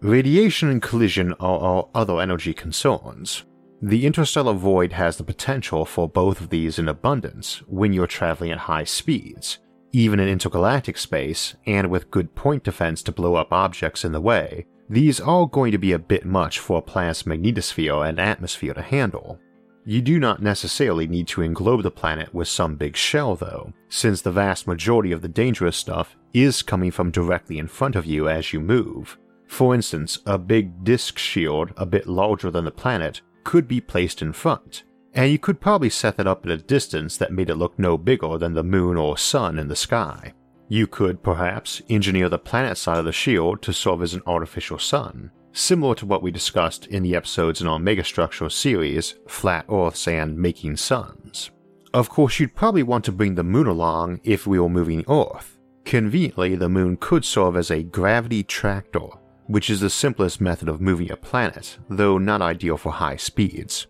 Radiation 0.01 0.69
and 0.69 0.81
collision 0.81 1.33
are 1.33 1.59
our 1.59 1.89
other 1.93 2.21
energy 2.21 2.53
concerns, 2.53 3.43
the 3.81 4.05
interstellar 4.05 4.53
void 4.53 4.93
has 4.93 5.17
the 5.17 5.23
potential 5.23 5.85
for 5.85 6.07
both 6.07 6.39
of 6.39 6.49
these 6.49 6.79
in 6.79 6.87
abundance 6.87 7.61
when 7.67 7.93
you're 7.93 8.07
traveling 8.07 8.51
at 8.51 8.57
high 8.57 8.85
speeds, 8.85 9.59
even 9.91 10.19
in 10.19 10.27
intergalactic 10.27 10.97
space, 10.97 11.55
and 11.67 11.89
with 11.89 12.09
good 12.09 12.33
point 12.35 12.63
defense 12.63 13.03
to 13.03 13.11
blow 13.11 13.35
up 13.35 13.51
objects 13.51 14.05
in 14.05 14.11
the 14.11 14.21
way. 14.21 14.65
These 14.89 15.19
are 15.19 15.47
going 15.47 15.71
to 15.71 15.79
be 15.79 15.93
a 15.93 15.99
bit 15.99 16.25
much 16.25 16.59
for 16.59 16.77
a 16.77 16.81
planet's 16.81 17.23
magnetosphere 17.23 18.07
and 18.07 18.19
atmosphere 18.19 18.73
to 18.75 18.81
handle. 18.83 19.39
You 19.83 20.01
do 20.01 20.19
not 20.19 20.41
necessarily 20.41 21.07
need 21.07 21.27
to 21.29 21.41
englobe 21.41 21.83
the 21.83 21.91
planet 21.91 22.33
with 22.33 22.47
some 22.47 22.75
big 22.75 22.95
shell, 22.95 23.35
though, 23.35 23.73
since 23.89 24.21
the 24.21 24.31
vast 24.31 24.67
majority 24.67 25.11
of 25.11 25.21
the 25.21 25.27
dangerous 25.27 25.77
stuff 25.77 26.15
is 26.33 26.61
coming 26.61 26.91
from 26.91 27.11
directly 27.11 27.57
in 27.57 27.67
front 27.67 27.95
of 27.95 28.05
you 28.05 28.27
as 28.27 28.53
you 28.53 28.59
move. 28.59 29.17
For 29.47 29.75
instance, 29.75 30.19
a 30.25 30.37
big 30.37 30.83
disk 30.83 31.17
shield 31.17 31.71
a 31.77 31.85
bit 31.85 32.07
larger 32.07 32.51
than 32.51 32.65
the 32.65 32.71
planet 32.71 33.21
could 33.43 33.67
be 33.67 33.79
placed 33.79 34.21
in 34.21 34.33
front, 34.33 34.83
and 35.13 35.31
you 35.31 35.39
could 35.39 35.61
probably 35.61 35.89
set 35.89 36.17
that 36.17 36.27
up 36.27 36.45
at 36.45 36.51
a 36.51 36.57
distance 36.57 37.17
that 37.17 37.31
made 37.31 37.49
it 37.49 37.55
look 37.55 37.77
no 37.79 37.97
bigger 37.97 38.37
than 38.37 38.53
the 38.53 38.63
moon 38.63 38.97
or 38.97 39.17
sun 39.17 39.57
in 39.57 39.67
the 39.67 39.75
sky. 39.75 40.33
You 40.67 40.87
could, 40.87 41.21
perhaps, 41.21 41.81
engineer 41.89 42.27
the 42.27 42.39
planet 42.39 42.77
side 42.77 42.97
of 42.97 43.05
the 43.05 43.11
shield 43.11 43.61
to 43.61 43.73
serve 43.73 44.01
as 44.01 44.13
an 44.13 44.23
artificial 44.25 44.79
sun, 44.79 45.31
similar 45.53 45.93
to 45.95 46.05
what 46.05 46.23
we 46.23 46.31
discussed 46.31 46.87
in 46.87 47.03
the 47.03 47.15
episodes 47.15 47.61
in 47.61 47.67
our 47.67 47.77
megastructure 47.77 48.51
series, 48.51 49.15
Flat 49.27 49.65
Earths 49.69 50.07
and 50.07 50.37
Making 50.37 50.75
Suns. 50.75 51.51
Of 51.93 52.09
course, 52.09 52.39
you'd 52.39 52.55
probably 52.55 52.83
want 52.83 53.05
to 53.05 53.11
bring 53.11 53.35
the 53.35 53.43
moon 53.43 53.67
along 53.67 54.21
if 54.23 54.47
we 54.47 54.59
were 54.59 54.69
moving 54.69 55.05
Earth. 55.07 55.57
Conveniently, 55.85 56.55
the 56.55 56.67
moon 56.67 56.97
could 56.97 57.23
serve 57.23 57.55
as 57.55 57.69
a 57.69 57.83
gravity 57.83 58.43
tractor, 58.43 59.07
which 59.45 59.69
is 59.69 59.81
the 59.81 59.89
simplest 59.89 60.41
method 60.41 60.67
of 60.67 60.81
moving 60.81 61.11
a 61.11 61.15
planet, 61.15 61.77
though 61.89 62.17
not 62.17 62.41
ideal 62.41 62.75
for 62.75 62.91
high 62.91 63.17
speeds. 63.17 63.85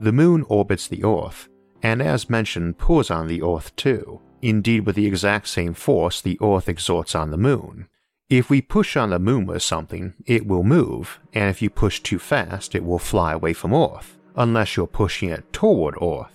The 0.00 0.12
moon 0.12 0.44
orbits 0.48 0.86
the 0.86 1.02
Earth, 1.04 1.48
and 1.82 2.00
as 2.00 2.30
mentioned, 2.30 2.78
pulls 2.78 3.10
on 3.10 3.26
the 3.26 3.42
Earth 3.42 3.74
too, 3.74 4.20
indeed 4.42 4.86
with 4.86 4.96
the 4.96 5.06
exact 5.06 5.48
same 5.48 5.74
force 5.74 6.20
the 6.20 6.38
Earth 6.42 6.68
exerts 6.68 7.14
on 7.14 7.30
the 7.30 7.36
moon. 7.36 7.88
If 8.28 8.50
we 8.50 8.60
push 8.60 8.96
on 8.96 9.10
the 9.10 9.18
moon 9.18 9.46
with 9.46 9.62
something, 9.62 10.14
it 10.26 10.46
will 10.46 10.64
move, 10.64 11.20
and 11.32 11.48
if 11.48 11.62
you 11.62 11.70
push 11.70 12.00
too 12.00 12.18
fast, 12.18 12.74
it 12.74 12.84
will 12.84 12.98
fly 12.98 13.32
away 13.32 13.52
from 13.52 13.72
Earth, 13.72 14.18
unless 14.34 14.76
you're 14.76 14.88
pushing 14.88 15.28
it 15.28 15.52
toward 15.52 15.94
Earth. 16.02 16.32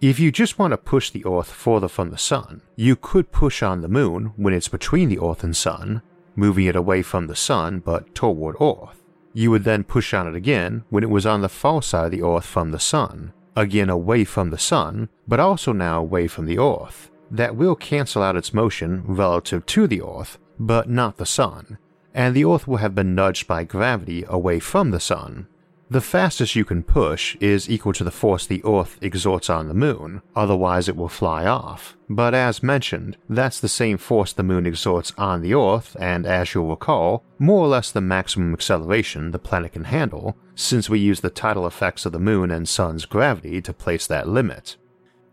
If 0.00 0.18
you 0.18 0.30
just 0.30 0.58
want 0.58 0.70
to 0.70 0.78
push 0.78 1.10
the 1.10 1.24
Earth 1.26 1.50
further 1.50 1.88
from 1.88 2.10
the 2.10 2.18
Sun, 2.18 2.62
you 2.76 2.96
could 2.96 3.32
push 3.32 3.62
on 3.62 3.80
the 3.82 3.88
moon 3.88 4.32
when 4.36 4.54
it's 4.54 4.68
between 4.68 5.08
the 5.08 5.18
Earth 5.18 5.42
and 5.42 5.56
Sun, 5.56 6.02
moving 6.36 6.66
it 6.66 6.76
away 6.76 7.02
from 7.02 7.26
the 7.26 7.36
Sun 7.36 7.80
but 7.80 8.14
toward 8.14 8.56
Earth. 8.60 9.02
You 9.34 9.50
would 9.50 9.64
then 9.64 9.84
push 9.84 10.14
on 10.14 10.26
it 10.28 10.34
again 10.34 10.84
when 10.88 11.02
it 11.02 11.10
was 11.10 11.26
on 11.26 11.42
the 11.42 11.48
far 11.48 11.82
side 11.82 12.06
of 12.06 12.10
the 12.12 12.22
Earth 12.22 12.46
from 12.46 12.70
the 12.70 12.78
Sun, 12.78 13.32
again 13.54 13.90
away 13.90 14.24
from 14.24 14.50
the 14.50 14.56
Sun, 14.56 15.08
but 15.26 15.40
also 15.40 15.72
now 15.72 16.00
away 16.00 16.26
from 16.26 16.46
the 16.46 16.58
Earth. 16.58 17.10
That 17.30 17.56
will 17.56 17.76
cancel 17.76 18.22
out 18.22 18.36
its 18.36 18.54
motion 18.54 19.02
relative 19.06 19.66
to 19.66 19.86
the 19.86 20.02
Earth, 20.02 20.38
but 20.58 20.88
not 20.88 21.16
the 21.16 21.26
Sun, 21.26 21.78
and 22.14 22.34
the 22.34 22.44
Earth 22.44 22.66
will 22.66 22.78
have 22.78 22.94
been 22.94 23.14
nudged 23.14 23.46
by 23.46 23.64
gravity 23.64 24.24
away 24.28 24.60
from 24.60 24.90
the 24.90 25.00
Sun. 25.00 25.46
The 25.90 26.02
fastest 26.02 26.54
you 26.54 26.66
can 26.66 26.82
push 26.82 27.34
is 27.36 27.70
equal 27.70 27.94
to 27.94 28.04
the 28.04 28.10
force 28.10 28.46
the 28.46 28.62
Earth 28.62 28.98
exerts 29.00 29.48
on 29.48 29.68
the 29.68 29.74
Moon, 29.74 30.20
otherwise 30.36 30.86
it 30.86 30.96
will 30.96 31.08
fly 31.08 31.46
off. 31.46 31.96
But 32.10 32.34
as 32.34 32.62
mentioned, 32.62 33.16
that's 33.26 33.58
the 33.58 33.70
same 33.70 33.96
force 33.96 34.34
the 34.34 34.42
Moon 34.42 34.66
exerts 34.66 35.14
on 35.16 35.40
the 35.40 35.54
Earth, 35.54 35.96
and 35.98 36.26
as 36.26 36.52
you'll 36.52 36.68
recall, 36.68 37.24
more 37.38 37.64
or 37.64 37.68
less 37.68 37.90
the 37.90 38.02
maximum 38.02 38.52
acceleration 38.52 39.30
the 39.30 39.38
planet 39.38 39.72
can 39.72 39.84
handle, 39.84 40.36
since 40.54 40.90
we 40.90 40.98
use 40.98 41.20
the 41.20 41.30
tidal 41.30 41.66
effects 41.66 42.04
of 42.04 42.12
the 42.12 42.18
Moon 42.18 42.50
and 42.50 42.68
Sun's 42.68 43.06
gravity 43.06 43.62
to 43.62 43.72
place 43.72 44.06
that 44.06 44.28
limit. 44.28 44.76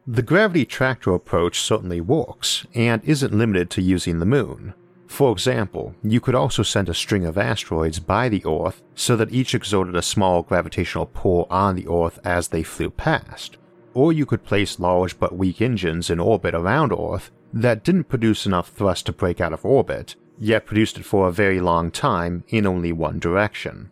The 0.07 0.21
gravity 0.21 0.65
tractor 0.65 1.15
approach 1.15 1.59
certainly 1.59 1.99
works, 1.99 2.63
and 2.75 3.03
isn't 3.03 3.33
limited 3.33 3.71
to 3.71 3.81
using 3.81 4.19
the 4.19 4.25
Moon. 4.27 4.75
For 5.07 5.31
example, 5.31 5.95
you 6.03 6.21
could 6.21 6.35
also 6.35 6.61
send 6.61 6.89
a 6.89 6.93
string 6.93 7.25
of 7.25 7.39
asteroids 7.39 7.97
by 7.97 8.29
the 8.29 8.43
Earth 8.45 8.83
so 8.93 9.15
that 9.15 9.31
each 9.31 9.55
exerted 9.55 9.95
a 9.95 10.03
small 10.03 10.43
gravitational 10.43 11.07
pull 11.07 11.47
on 11.49 11.75
the 11.75 11.87
Earth 11.87 12.19
as 12.23 12.49
they 12.49 12.61
flew 12.61 12.91
past. 12.91 13.57
Or 13.95 14.13
you 14.13 14.27
could 14.27 14.43
place 14.43 14.79
large 14.79 15.19
but 15.19 15.35
weak 15.35 15.59
engines 15.59 16.11
in 16.11 16.19
orbit 16.19 16.53
around 16.53 16.91
Earth 16.91 17.31
that 17.51 17.83
didn't 17.83 18.03
produce 18.03 18.45
enough 18.45 18.69
thrust 18.69 19.07
to 19.07 19.11
break 19.11 19.41
out 19.41 19.53
of 19.53 19.65
orbit, 19.65 20.15
yet 20.37 20.67
produced 20.67 20.99
it 20.99 21.05
for 21.05 21.27
a 21.27 21.31
very 21.31 21.59
long 21.59 21.89
time 21.89 22.43
in 22.49 22.67
only 22.67 22.91
one 22.91 23.17
direction. 23.17 23.89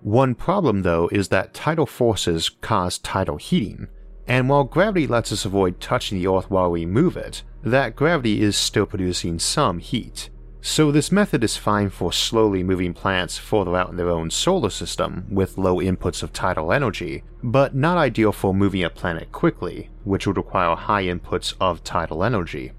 One 0.00 0.34
problem, 0.34 0.82
though, 0.82 1.08
is 1.12 1.28
that 1.28 1.54
tidal 1.54 1.86
forces 1.86 2.48
cause 2.48 2.98
tidal 2.98 3.36
heating, 3.36 3.86
and 4.26 4.48
while 4.48 4.64
gravity 4.64 5.06
lets 5.06 5.32
us 5.32 5.44
avoid 5.44 5.80
touching 5.80 6.18
the 6.18 6.28
Earth 6.28 6.50
while 6.50 6.70
we 6.70 6.86
move 6.86 7.16
it, 7.16 7.42
that 7.62 7.96
gravity 7.96 8.42
is 8.42 8.56
still 8.56 8.86
producing 8.86 9.38
some 9.38 9.78
heat, 9.78 10.30
so 10.64 10.92
this 10.92 11.10
method 11.10 11.42
is 11.42 11.56
fine 11.56 11.90
for 11.90 12.12
slowly 12.12 12.62
moving 12.62 12.94
planets 12.94 13.36
further 13.36 13.76
out 13.76 13.90
in 13.90 13.96
their 13.96 14.08
own 14.08 14.30
solar 14.30 14.70
system 14.70 15.26
with 15.28 15.58
low 15.58 15.78
inputs 15.78 16.22
of 16.22 16.32
tidal 16.32 16.72
energy, 16.72 17.24
but 17.42 17.74
not 17.74 17.98
ideal 17.98 18.30
for 18.30 18.54
moving 18.54 18.84
a 18.84 18.88
planet 18.88 19.32
quickly, 19.32 19.90
which 20.04 20.24
would 20.24 20.36
require 20.36 20.76
high 20.76 21.02
inputs 21.02 21.54
of 21.60 21.82
tidal 21.82 22.22
energy. 22.22 22.70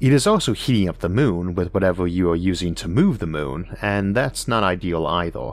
It 0.00 0.12
is 0.12 0.26
also 0.26 0.54
heating 0.54 0.88
up 0.88 0.98
the 0.98 1.08
moon 1.08 1.54
with 1.54 1.72
whatever 1.72 2.04
you 2.04 2.28
are 2.30 2.36
using 2.36 2.74
to 2.74 2.88
move 2.88 3.20
the 3.20 3.28
moon, 3.28 3.76
and 3.80 4.16
that's 4.16 4.48
not 4.48 4.64
ideal 4.64 5.06
either. 5.06 5.52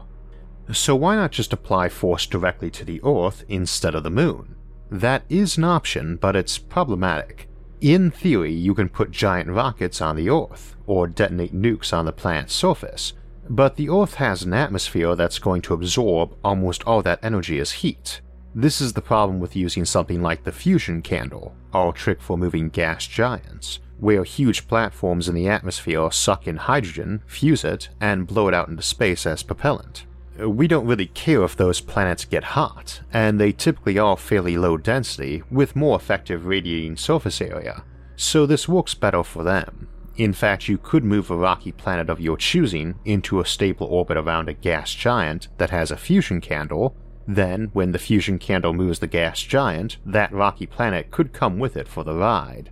So 0.71 0.95
why 0.95 1.15
not 1.15 1.31
just 1.31 1.53
apply 1.53 1.89
force 1.89 2.25
directly 2.25 2.71
to 2.71 2.85
the 2.85 2.99
Earth 3.03 3.43
instead 3.47 3.93
of 3.93 4.01
the 4.01 4.09
moon? 4.09 4.55
That 4.89 5.23
is 5.27 5.57
an 5.57 5.65
option, 5.65 6.15
but 6.15 6.35
it's 6.35 6.57
problematic. 6.57 7.49
In 7.81 8.09
theory, 8.09 8.53
you 8.53 8.73
can 8.73 8.89
put 8.89 9.11
giant 9.11 9.49
rockets 9.49 10.01
on 10.01 10.15
the 10.15 10.29
Earth, 10.29 10.75
or 10.85 11.07
detonate 11.07 11.53
nukes 11.53 11.91
on 11.91 12.05
the 12.05 12.11
planet's 12.11 12.53
surface, 12.53 13.13
but 13.49 13.75
the 13.75 13.89
Earth 13.89 14.15
has 14.15 14.43
an 14.43 14.53
atmosphere 14.53 15.15
that's 15.15 15.39
going 15.39 15.61
to 15.63 15.73
absorb 15.73 16.35
almost 16.43 16.83
all 16.85 17.01
that 17.01 17.19
energy 17.21 17.59
as 17.59 17.71
heat. 17.71 18.21
This 18.55 18.81
is 18.81 18.93
the 18.93 19.01
problem 19.01 19.39
with 19.39 19.55
using 19.55 19.85
something 19.85 20.21
like 20.21 20.43
the 20.43 20.51
fusion 20.51 21.01
candle, 21.01 21.53
our 21.73 21.91
trick 21.91 22.21
for 22.21 22.37
moving 22.37 22.69
gas 22.69 23.05
giants, 23.05 23.79
where 23.99 24.23
huge 24.23 24.67
platforms 24.67 25.27
in 25.27 25.35
the 25.35 25.47
atmosphere 25.47 26.09
suck 26.11 26.47
in 26.47 26.55
hydrogen, 26.55 27.21
fuse 27.27 27.63
it, 27.63 27.89
and 27.99 28.25
blow 28.25 28.47
it 28.47 28.53
out 28.53 28.69
into 28.69 28.81
space 28.81 29.25
as 29.25 29.43
propellant 29.43 30.05
we 30.39 30.67
don't 30.67 30.87
really 30.87 31.07
care 31.07 31.43
if 31.43 31.55
those 31.55 31.81
planets 31.81 32.25
get 32.25 32.43
hot, 32.43 33.01
and 33.11 33.39
they 33.39 33.51
typically 33.51 33.97
are 33.97 34.17
fairly 34.17 34.57
low 34.57 34.77
density 34.77 35.43
with 35.49 35.75
more 35.75 35.95
effective 35.95 36.45
radiating 36.45 36.97
surface 36.97 37.41
area, 37.41 37.83
so 38.15 38.45
this 38.45 38.67
works 38.67 38.93
better 38.93 39.23
for 39.23 39.43
them. 39.43 39.87
In 40.15 40.33
fact, 40.33 40.67
you 40.67 40.77
could 40.77 41.03
move 41.03 41.29
a 41.29 41.37
rocky 41.37 41.71
planet 41.71 42.09
of 42.09 42.19
your 42.19 42.37
choosing 42.37 42.95
into 43.05 43.39
a 43.39 43.45
stable 43.45 43.87
orbit 43.87 44.17
around 44.17 44.49
a 44.49 44.53
gas 44.53 44.93
giant 44.93 45.47
that 45.57 45.69
has 45.69 45.91
a 45.91 45.97
fusion 45.97 46.41
candle, 46.41 46.95
then, 47.27 47.69
when 47.73 47.91
the 47.91 47.99
fusion 47.99 48.39
candle 48.39 48.73
moves 48.73 48.99
the 48.99 49.07
gas 49.07 49.41
giant, 49.41 49.97
that 50.05 50.31
rocky 50.31 50.65
planet 50.65 51.11
could 51.11 51.33
come 51.33 51.59
with 51.59 51.75
it 51.75 51.87
for 51.87 52.03
the 52.03 52.15
ride. 52.15 52.71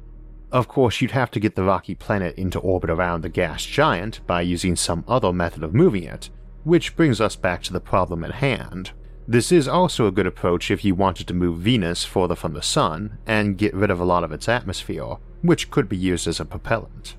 Of 0.51 0.67
course, 0.67 1.01
you'd 1.01 1.12
have 1.12 1.29
to 1.31 1.39
get 1.39 1.55
the 1.55 1.63
rocky 1.63 1.93
planet 1.93 2.36
into 2.38 2.60
orbit 2.60 2.89
around 2.89 3.22
the 3.22 3.29
gas 3.29 3.65
giant 3.65 4.22
by 4.25 4.41
using 4.41 4.75
some 4.75 5.03
other 5.07 5.34
method 5.34 5.63
of 5.63 5.74
moving 5.74 6.03
it, 6.03 6.29
which 6.65 6.95
brings 6.98 7.22
us 7.22 7.38
back 7.38 7.63
to 7.63 7.72
the 7.72 7.79
problem 7.79 8.24
at 8.25 8.34
hand. 8.34 8.91
This 9.27 9.51
is 9.51 9.67
also 9.67 10.05
a 10.05 10.12
good 10.12 10.27
approach 10.27 10.69
if 10.69 10.84
you 10.84 10.93
wanted 10.93 11.27
to 11.27 11.34
move 11.34 11.60
Venus 11.60 12.03
further 12.03 12.36
from 12.36 12.53
the 12.53 12.62
Sun 12.62 13.17
and 13.25 13.57
get 13.57 13.74
rid 13.74 13.89
of 13.89 14.00
a 14.00 14.05
lot 14.05 14.24
of 14.24 14.31
its 14.31 14.50
atmosphere, 14.50 15.15
which 15.41 15.72
could 15.72 15.88
be 15.88 15.98
used 15.98 16.27
as 16.27 16.39
a 16.39 16.45
propellant. 16.45 17.15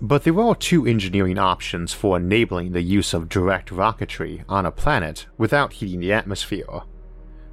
But 0.00 0.24
there 0.24 0.40
are 0.40 0.54
two 0.54 0.86
engineering 0.86 1.38
options 1.38 1.92
for 1.92 2.16
enabling 2.16 2.72
the 2.72 2.82
use 2.82 3.12
of 3.12 3.28
direct 3.28 3.70
rocketry 3.70 4.44
on 4.48 4.66
a 4.66 4.70
planet 4.70 5.26
without 5.36 5.74
heating 5.74 6.00
the 6.00 6.12
atmosphere. 6.12 6.82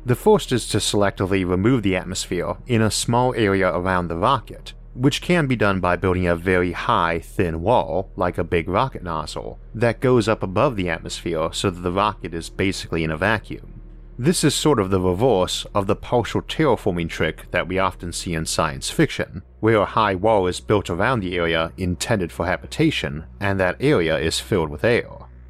The 0.06 0.16
first 0.16 0.52
is 0.52 0.68
to 0.70 0.78
selectively 0.80 1.48
remove 1.48 1.84
the 1.84 1.96
atmosphere 1.96 2.58
in 2.68 2.82
a 2.82 2.92
small 2.92 3.34
area 3.36 3.74
around 3.74 4.08
the 4.08 4.18
rocket, 4.18 4.74
which 4.94 5.22
can 5.22 5.48
be 5.48 5.56
done 5.56 5.80
by 5.80 5.96
building 5.96 6.28
a 6.28 6.36
very 6.36 6.72
high, 6.72 7.20
thin 7.20 7.62
wall, 7.62 8.12
like 8.16 8.38
a 8.38 8.44
big 8.44 8.68
rocket 8.68 9.04
nozzle, 9.04 9.60
that 9.74 10.00
goes 10.00 10.28
up 10.28 10.44
above 10.44 10.76
the 10.76 10.90
atmosphere 10.90 11.50
so 11.52 11.70
that 11.70 11.82
the 11.82 11.92
rocket 11.92 12.34
is 12.34 12.50
basically 12.50 13.04
in 13.04 13.12
a 13.12 13.18
vacuum. 13.18 13.82
This 14.18 14.44
is 14.44 14.54
sort 14.54 14.80
of 14.80 14.92
the 14.92 15.02
reverse 15.02 15.66
of 15.74 15.88
the 15.88 15.96
partial 15.96 16.44
terraforming 16.44 17.10
trick 17.10 17.50
that 17.50 17.68
we 17.68 17.80
often 17.80 18.14
see 18.14 18.36
in 18.36 18.46
science 18.46 18.92
fiction, 18.92 19.42
where 19.60 19.82
a 19.82 19.86
high 19.86 20.14
wall 20.14 20.46
is 20.46 20.60
built 20.60 20.90
around 20.90 21.22
the 21.22 21.36
area 21.36 21.72
intended 21.78 22.32
for 22.32 22.46
habitation, 22.46 23.26
and 23.40 23.60
that 23.60 23.78
area 23.80 24.18
is 24.20 24.40
filled 24.40 24.70
with 24.70 24.84
air. 24.84 25.10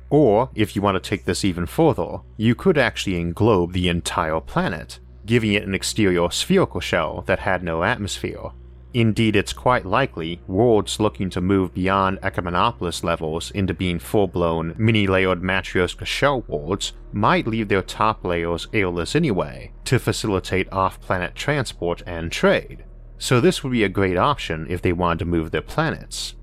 Or, 0.09 0.49
if 0.55 0.75
you 0.75 0.81
want 0.81 0.95
to 0.95 1.09
take 1.09 1.25
this 1.25 1.43
even 1.43 1.65
further, 1.65 2.19
you 2.37 2.55
could 2.55 2.77
actually 2.77 3.21
englobe 3.21 3.73
the 3.73 3.89
entire 3.89 4.39
planet, 4.39 4.99
giving 5.25 5.53
it 5.53 5.63
an 5.63 5.75
exterior 5.75 6.29
spherical 6.31 6.79
shell 6.79 7.23
that 7.25 7.39
had 7.39 7.63
no 7.63 7.83
atmosphere, 7.83 8.51
Indeed, 8.93 9.35
it's 9.35 9.53
quite 9.53 9.87
likely 9.87 10.39
worlds 10.47 10.99
looking 10.99 11.31
to 11.31 11.41
move 11.41 11.73
beyond 11.73 12.19
Ecumenopolis 12.21 13.03
levels 13.03 13.49
into 13.51 13.73
being 13.73 13.97
full 13.97 14.27
blown, 14.27 14.75
mini 14.77 15.07
layered 15.07 15.41
Matryoshka 15.41 16.05
shell 16.05 16.41
worlds 16.47 16.93
might 17.11 17.47
leave 17.47 17.69
their 17.69 17.81
top 17.81 18.23
layers 18.23 18.67
airless 18.71 19.15
anyway 19.15 19.71
to 19.85 19.97
facilitate 19.97 20.71
off 20.71 21.01
planet 21.01 21.33
transport 21.33 22.03
and 22.05 22.31
trade, 22.31 22.83
so 23.17 23.41
this 23.41 23.63
would 23.63 23.71
be 23.71 23.83
a 23.83 23.89
great 23.89 24.17
option 24.17 24.67
if 24.69 24.81
they 24.83 24.93
wanted 24.93 25.19
to 25.19 25.25
move 25.25 25.49
their 25.49 25.61
planets. 25.61 26.35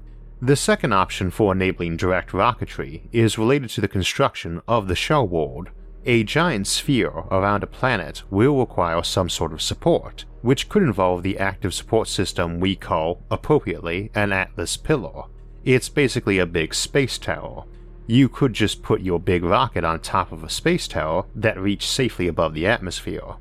The 0.42 0.56
second 0.56 0.92
option 0.92 1.30
for 1.30 1.52
enabling 1.52 1.98
direct 1.98 2.30
rocketry 2.30 3.02
is 3.12 3.38
related 3.38 3.70
to 3.70 3.80
the 3.80 3.88
construction 3.88 4.60
of 4.66 4.88
the 4.88 4.96
shell 4.96 5.28
world. 5.28 5.68
A 6.06 6.24
giant 6.24 6.66
sphere 6.66 7.10
around 7.30 7.62
a 7.62 7.66
planet 7.66 8.22
will 8.30 8.58
require 8.58 9.02
some 9.02 9.28
sort 9.28 9.52
of 9.52 9.60
support, 9.60 10.24
which 10.40 10.68
could 10.70 10.82
involve 10.82 11.22
the 11.22 11.38
active 11.38 11.74
support 11.74 12.08
system 12.08 12.58
we 12.58 12.74
call, 12.74 13.22
appropriately, 13.30 14.10
an 14.14 14.32
Atlas 14.32 14.78
Pillar. 14.78 15.24
It's 15.62 15.90
basically 15.90 16.38
a 16.38 16.46
big 16.46 16.74
space 16.74 17.18
tower. 17.18 17.64
You 18.06 18.30
could 18.30 18.54
just 18.54 18.82
put 18.82 19.02
your 19.02 19.20
big 19.20 19.44
rocket 19.44 19.84
on 19.84 20.00
top 20.00 20.32
of 20.32 20.42
a 20.42 20.48
space 20.48 20.88
tower 20.88 21.26
that 21.34 21.60
reached 21.60 21.88
safely 21.88 22.28
above 22.28 22.54
the 22.54 22.66
atmosphere. 22.66 23.36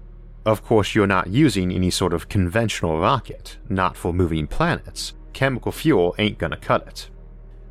Of 0.45 0.63
course, 0.63 0.93
you're 0.93 1.07
not 1.07 1.29
using 1.29 1.71
any 1.71 1.89
sort 1.89 2.13
of 2.13 2.27
conventional 2.27 2.99
rocket, 2.99 3.57
not 3.69 3.95
for 3.95 4.13
moving 4.13 4.47
planets, 4.47 5.13
chemical 5.31 5.71
fuel 5.71 6.13
ain't 6.17 6.37
gonna 6.37 6.57
cut 6.57 6.85
it. 6.87 7.09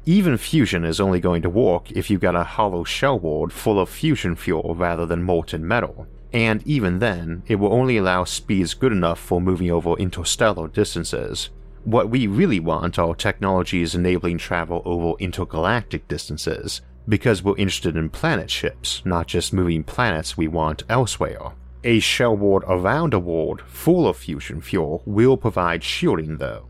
Even 0.08 0.38
fusion 0.38 0.86
is 0.86 1.00
only 1.00 1.20
going 1.20 1.42
to 1.42 1.50
work 1.50 1.90
if 1.90 2.08
you've 2.08 2.22
got 2.22 2.34
a 2.34 2.42
hollow 2.42 2.82
shell 2.82 3.18
world 3.18 3.52
full 3.52 3.78
of 3.78 3.90
fusion 3.90 4.34
fuel 4.34 4.74
rather 4.74 5.04
than 5.04 5.22
molten 5.22 5.68
metal, 5.68 6.06
and 6.32 6.66
even 6.66 6.98
then, 6.98 7.42
it 7.46 7.56
will 7.56 7.74
only 7.74 7.98
allow 7.98 8.24
speeds 8.24 8.72
good 8.72 8.90
enough 8.90 9.18
for 9.18 9.38
moving 9.38 9.70
over 9.70 9.98
interstellar 9.98 10.66
distances. 10.66 11.50
What 11.84 12.08
we 12.08 12.26
really 12.26 12.58
want 12.58 12.98
are 12.98 13.14
technologies 13.14 13.94
enabling 13.94 14.38
travel 14.38 14.80
over 14.86 15.12
intergalactic 15.18 16.08
distances, 16.08 16.80
because 17.06 17.42
we're 17.42 17.58
interested 17.58 17.94
in 17.94 18.08
planet 18.08 18.50
ships, 18.50 19.02
not 19.04 19.26
just 19.26 19.52
moving 19.52 19.84
planets 19.84 20.38
we 20.38 20.48
want 20.48 20.84
elsewhere. 20.88 21.52
A 21.84 22.00
shell 22.00 22.34
world 22.34 22.64
around 22.66 23.12
a 23.12 23.18
ward 23.18 23.60
full 23.60 24.08
of 24.08 24.16
fusion 24.16 24.62
fuel 24.62 25.02
will 25.04 25.36
provide 25.36 25.84
shielding 25.84 26.38
though. 26.38 26.66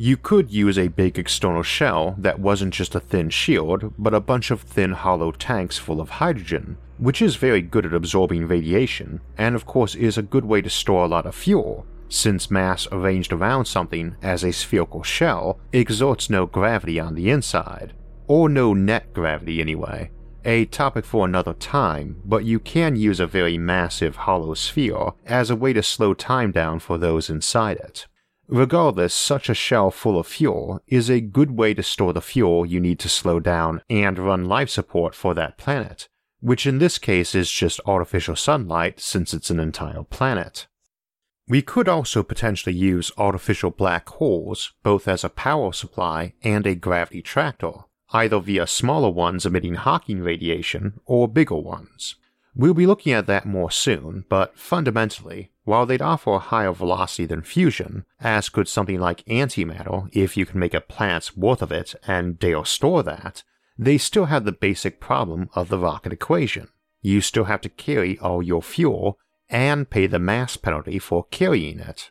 You 0.00 0.16
could 0.16 0.52
use 0.52 0.78
a 0.78 0.86
big 0.86 1.18
external 1.18 1.64
shell 1.64 2.14
that 2.18 2.38
wasn't 2.38 2.72
just 2.72 2.94
a 2.94 3.00
thin 3.00 3.30
shield, 3.30 3.92
but 3.98 4.14
a 4.14 4.20
bunch 4.20 4.52
of 4.52 4.60
thin 4.60 4.92
hollow 4.92 5.32
tanks 5.32 5.76
full 5.76 6.00
of 6.00 6.08
hydrogen, 6.08 6.78
which 6.98 7.20
is 7.20 7.34
very 7.34 7.60
good 7.60 7.84
at 7.84 7.92
absorbing 7.92 8.46
radiation, 8.46 9.20
and 9.36 9.56
of 9.56 9.66
course 9.66 9.96
is 9.96 10.16
a 10.16 10.22
good 10.22 10.44
way 10.44 10.62
to 10.62 10.70
store 10.70 11.04
a 11.04 11.08
lot 11.08 11.26
of 11.26 11.34
fuel, 11.34 11.84
since 12.08 12.48
mass 12.48 12.86
arranged 12.92 13.32
around 13.32 13.64
something 13.64 14.14
as 14.22 14.44
a 14.44 14.52
spherical 14.52 15.02
shell 15.02 15.58
exerts 15.72 16.30
no 16.30 16.46
gravity 16.46 17.00
on 17.00 17.16
the 17.16 17.28
inside, 17.28 17.92
or 18.28 18.48
no 18.48 18.72
net 18.72 19.12
gravity 19.12 19.60
anyway. 19.60 20.12
A 20.44 20.66
topic 20.66 21.04
for 21.04 21.24
another 21.26 21.54
time, 21.54 22.22
but 22.24 22.44
you 22.44 22.60
can 22.60 22.94
use 22.94 23.18
a 23.18 23.26
very 23.26 23.58
massive 23.58 24.14
hollow 24.14 24.54
sphere 24.54 25.10
as 25.26 25.50
a 25.50 25.56
way 25.56 25.72
to 25.72 25.82
slow 25.82 26.14
time 26.14 26.52
down 26.52 26.78
for 26.78 26.98
those 26.98 27.28
inside 27.28 27.78
it. 27.78 28.06
Regardless, 28.48 29.12
such 29.12 29.50
a 29.50 29.54
shell 29.54 29.90
full 29.90 30.18
of 30.18 30.26
fuel 30.26 30.80
is 30.86 31.10
a 31.10 31.20
good 31.20 31.50
way 31.50 31.74
to 31.74 31.82
store 31.82 32.14
the 32.14 32.22
fuel 32.22 32.64
you 32.64 32.80
need 32.80 32.98
to 33.00 33.08
slow 33.08 33.40
down 33.40 33.82
and 33.90 34.18
run 34.18 34.46
life 34.46 34.70
support 34.70 35.14
for 35.14 35.34
that 35.34 35.58
planet, 35.58 36.08
which 36.40 36.66
in 36.66 36.78
this 36.78 36.96
case 36.96 37.34
is 37.34 37.50
just 37.50 37.78
artificial 37.84 38.34
sunlight 38.34 39.00
since 39.00 39.34
it's 39.34 39.50
an 39.50 39.60
entire 39.60 40.02
planet. 40.02 40.66
We 41.46 41.60
could 41.60 41.88
also 41.88 42.22
potentially 42.22 42.74
use 42.74 43.12
artificial 43.18 43.70
black 43.70 44.08
holes 44.08 44.72
both 44.82 45.06
as 45.08 45.24
a 45.24 45.30
power 45.30 45.74
supply 45.74 46.32
and 46.42 46.66
a 46.66 46.74
gravity 46.74 47.20
tractor, 47.20 47.72
either 48.12 48.40
via 48.40 48.66
smaller 48.66 49.10
ones 49.10 49.44
emitting 49.44 49.74
Hawking 49.74 50.20
radiation 50.20 51.00
or 51.04 51.28
bigger 51.28 51.56
ones. 51.56 52.14
We'll 52.54 52.74
be 52.74 52.86
looking 52.86 53.12
at 53.12 53.26
that 53.26 53.46
more 53.46 53.70
soon, 53.70 54.24
but 54.28 54.58
fundamentally, 54.58 55.52
while 55.64 55.86
they'd 55.86 56.02
offer 56.02 56.32
a 56.32 56.38
higher 56.38 56.72
velocity 56.72 57.26
than 57.26 57.42
fusion, 57.42 58.04
as 58.20 58.48
could 58.48 58.68
something 58.68 58.98
like 58.98 59.24
antimatter 59.26 60.08
if 60.12 60.36
you 60.36 60.46
can 60.46 60.58
make 60.58 60.74
a 60.74 60.80
planet's 60.80 61.36
worth 61.36 61.62
of 61.62 61.70
it 61.70 61.94
and 62.06 62.38
dare 62.38 62.64
store 62.64 63.02
that, 63.02 63.44
they 63.78 63.98
still 63.98 64.24
have 64.24 64.44
the 64.44 64.52
basic 64.52 64.98
problem 65.00 65.48
of 65.54 65.68
the 65.68 65.78
rocket 65.78 66.12
equation. 66.12 66.68
You 67.00 67.20
still 67.20 67.44
have 67.44 67.60
to 67.60 67.68
carry 67.68 68.18
all 68.18 68.42
your 68.42 68.62
fuel 68.62 69.18
and 69.48 69.88
pay 69.88 70.06
the 70.06 70.18
mass 70.18 70.56
penalty 70.56 70.98
for 70.98 71.24
carrying 71.30 71.78
it. 71.78 72.10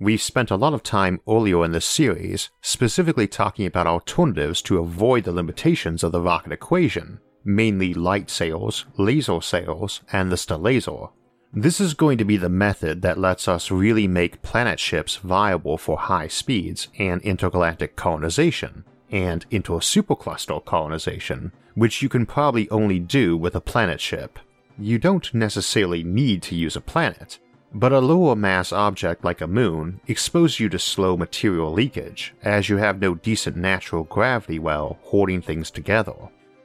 We've 0.00 0.20
spent 0.20 0.50
a 0.50 0.56
lot 0.56 0.74
of 0.74 0.82
time 0.82 1.20
earlier 1.28 1.64
in 1.64 1.70
this 1.70 1.86
series 1.86 2.50
specifically 2.60 3.28
talking 3.28 3.64
about 3.64 3.86
alternatives 3.86 4.60
to 4.62 4.78
avoid 4.78 5.24
the 5.24 5.32
limitations 5.32 6.02
of 6.02 6.10
the 6.10 6.20
rocket 6.20 6.52
equation, 6.52 7.20
mainly 7.44 7.94
light 7.94 8.30
sails, 8.30 8.86
laser 8.96 9.40
sails, 9.40 10.00
and 10.12 10.32
the 10.32 10.36
Stellaser. 10.36 11.10
This 11.52 11.80
is 11.80 11.94
going 11.94 12.18
to 12.18 12.24
be 12.24 12.36
the 12.36 12.48
method 12.48 13.02
that 13.02 13.18
lets 13.18 13.46
us 13.46 13.70
really 13.70 14.08
make 14.08 14.42
planet 14.42 14.80
ships 14.80 15.16
viable 15.16 15.78
for 15.78 15.96
high 15.96 16.26
speeds 16.26 16.88
and 16.98 17.22
intergalactic 17.22 17.94
colonization, 17.94 18.84
and 19.10 19.46
into 19.50 19.74
a 19.74 19.80
supercluster 19.80 20.64
colonization, 20.64 21.52
which 21.74 22.02
you 22.02 22.08
can 22.08 22.26
probably 22.26 22.68
only 22.70 22.98
do 22.98 23.36
with 23.36 23.54
a 23.54 23.60
planet 23.60 24.00
ship. 24.00 24.38
You 24.76 24.98
don't 24.98 25.32
necessarily 25.32 26.02
need 26.02 26.42
to 26.44 26.56
use 26.56 26.74
a 26.74 26.80
planet, 26.80 27.38
but 27.72 27.92
a 27.92 28.00
lower 28.00 28.34
mass 28.34 28.72
object 28.72 29.24
like 29.24 29.40
a 29.40 29.46
moon 29.46 30.00
exposes 30.08 30.58
you 30.58 30.68
to 30.70 30.78
slow 30.78 31.16
material 31.16 31.72
leakage, 31.72 32.34
as 32.42 32.68
you 32.68 32.78
have 32.78 33.00
no 33.00 33.14
decent 33.14 33.56
natural 33.56 34.02
gravity 34.04 34.58
well 34.58 34.98
holding 35.02 35.40
things 35.42 35.70
together. 35.70 36.14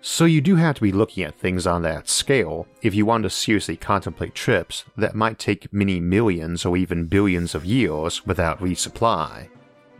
So 0.01 0.25
you 0.25 0.39
do 0.41 0.55
have 0.55 0.75
to 0.75 0.81
be 0.81 0.91
looking 0.91 1.23
at 1.23 1.37
things 1.37 1.67
on 1.67 1.81
that 1.81 2.07
scale 2.07 2.67
if 2.81 2.95
you 2.95 3.05
want 3.05 3.23
to 3.23 3.29
seriously 3.29 3.75
contemplate 3.75 4.33
trips 4.33 4.85
that 4.95 5.15
might 5.15 5.39
take 5.39 5.73
many 5.73 5.99
millions 5.99 6.65
or 6.65 6.77
even 6.77 7.07
billions 7.07 7.53
of 7.53 7.65
years 7.65 8.25
without 8.25 8.59
resupply. 8.59 9.49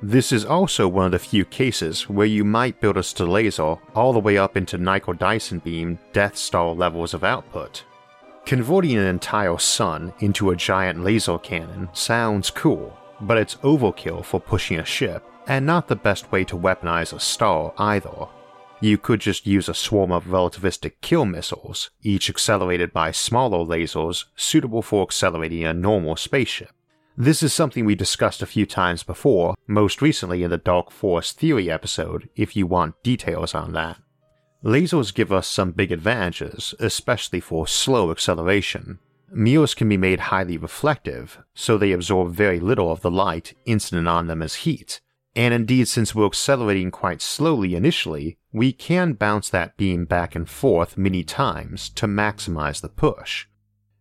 This 0.02 0.32
is 0.32 0.46
also 0.46 0.88
one 0.88 1.08
of 1.08 1.12
the 1.12 1.20
few 1.20 1.44
cases 1.44 2.08
where 2.08 2.26
you 2.26 2.46
might 2.46 2.80
build 2.80 2.96
a 2.96 3.02
Stellaser 3.02 3.80
all 3.94 4.14
the 4.14 4.20
way 4.20 4.38
up 4.38 4.56
into 4.56 4.78
Nicoll-Dyson 4.78 5.60
beam 5.60 6.00
Death 6.14 6.38
Star 6.38 6.74
levels 6.74 7.14
of 7.14 7.26
output, 7.26 7.84
Converting 8.50 8.98
an 8.98 9.06
entire 9.06 9.60
sun 9.60 10.12
into 10.22 10.50
a 10.50 10.56
giant 10.56 11.04
laser 11.04 11.38
cannon 11.38 11.88
sounds 11.94 12.50
cool, 12.50 12.98
but 13.22 13.38
it's 13.38 13.58
overkill 13.58 14.26
for 14.26 14.40
pushing 14.40 14.80
a 14.80 14.84
ship, 14.86 15.24
and 15.46 15.68
not 15.68 15.88
the 15.88 15.96
best 15.96 16.32
way 16.32 16.44
to 16.44 16.58
weaponize 16.58 17.14
a 17.14 17.20
star 17.20 17.74
either. 17.78 18.28
You 18.82 18.98
could 18.98 19.20
just 19.20 19.46
use 19.46 19.68
a 19.68 19.74
swarm 19.74 20.12
of 20.12 20.26
relativistic 20.26 20.94
kill 21.02 21.26
missiles, 21.26 21.90
each 22.02 22.30
accelerated 22.30 22.94
by 22.94 23.12
smaller 23.12 23.66
lasers 23.66 24.26
suitable 24.36 24.82
for 24.82 25.04
accelerating 25.04 25.66
a 25.66 25.74
normal 25.74 26.16
spaceship. 26.16 26.72
This 27.18 27.44
is 27.44 27.52
something 27.52 27.84
we 27.84 27.96
discussed 27.96 28.42
a 28.42 28.46
few 28.46 28.66
times 28.66 29.04
before, 29.04 29.56
most 29.68 30.02
recently 30.02 30.44
in 30.44 30.52
the 30.52 30.58
Dark 30.58 30.92
Forest 30.92 31.38
Theory 31.38 31.70
episode, 31.70 32.30
if 32.38 32.56
you 32.56 32.66
want 32.66 33.04
details 33.04 33.54
on 33.54 33.74
that. 33.74 33.98
Lasers 34.64 35.14
give 35.14 35.32
us 35.34 35.46
some 35.46 35.72
big 35.72 35.92
advantages, 35.92 36.74
especially 36.80 37.42
for 37.42 37.68
slow 37.68 38.12
acceleration. 38.12 39.00
Mirrors 39.32 39.74
can 39.74 39.90
be 39.90 39.98
made 39.98 40.22
highly 40.22 40.58
reflective, 40.58 41.40
so 41.54 41.78
they 41.78 41.92
absorb 41.92 42.34
very 42.34 42.62
little 42.62 42.90
of 42.92 43.02
the 43.02 43.12
light 43.12 43.54
incident 43.66 44.08
on 44.08 44.28
them 44.28 44.42
as 44.42 44.56
heat. 44.56 45.02
And 45.36 45.54
indeed, 45.54 45.88
since 45.88 46.16
we're 46.16 46.26
accelerating 46.26 46.92
quite 46.92 47.22
slowly 47.22 47.76
initially, 47.76 48.38
we 48.52 48.74
can 48.74 49.14
bounce 49.14 49.50
that 49.50 49.78
beam 49.78 50.06
back 50.06 50.36
and 50.36 50.50
forth 50.50 50.98
many 50.98 51.24
times 51.24 51.90
to 51.92 52.08
maximize 52.08 52.82
the 52.82 52.90
push. 52.90 53.46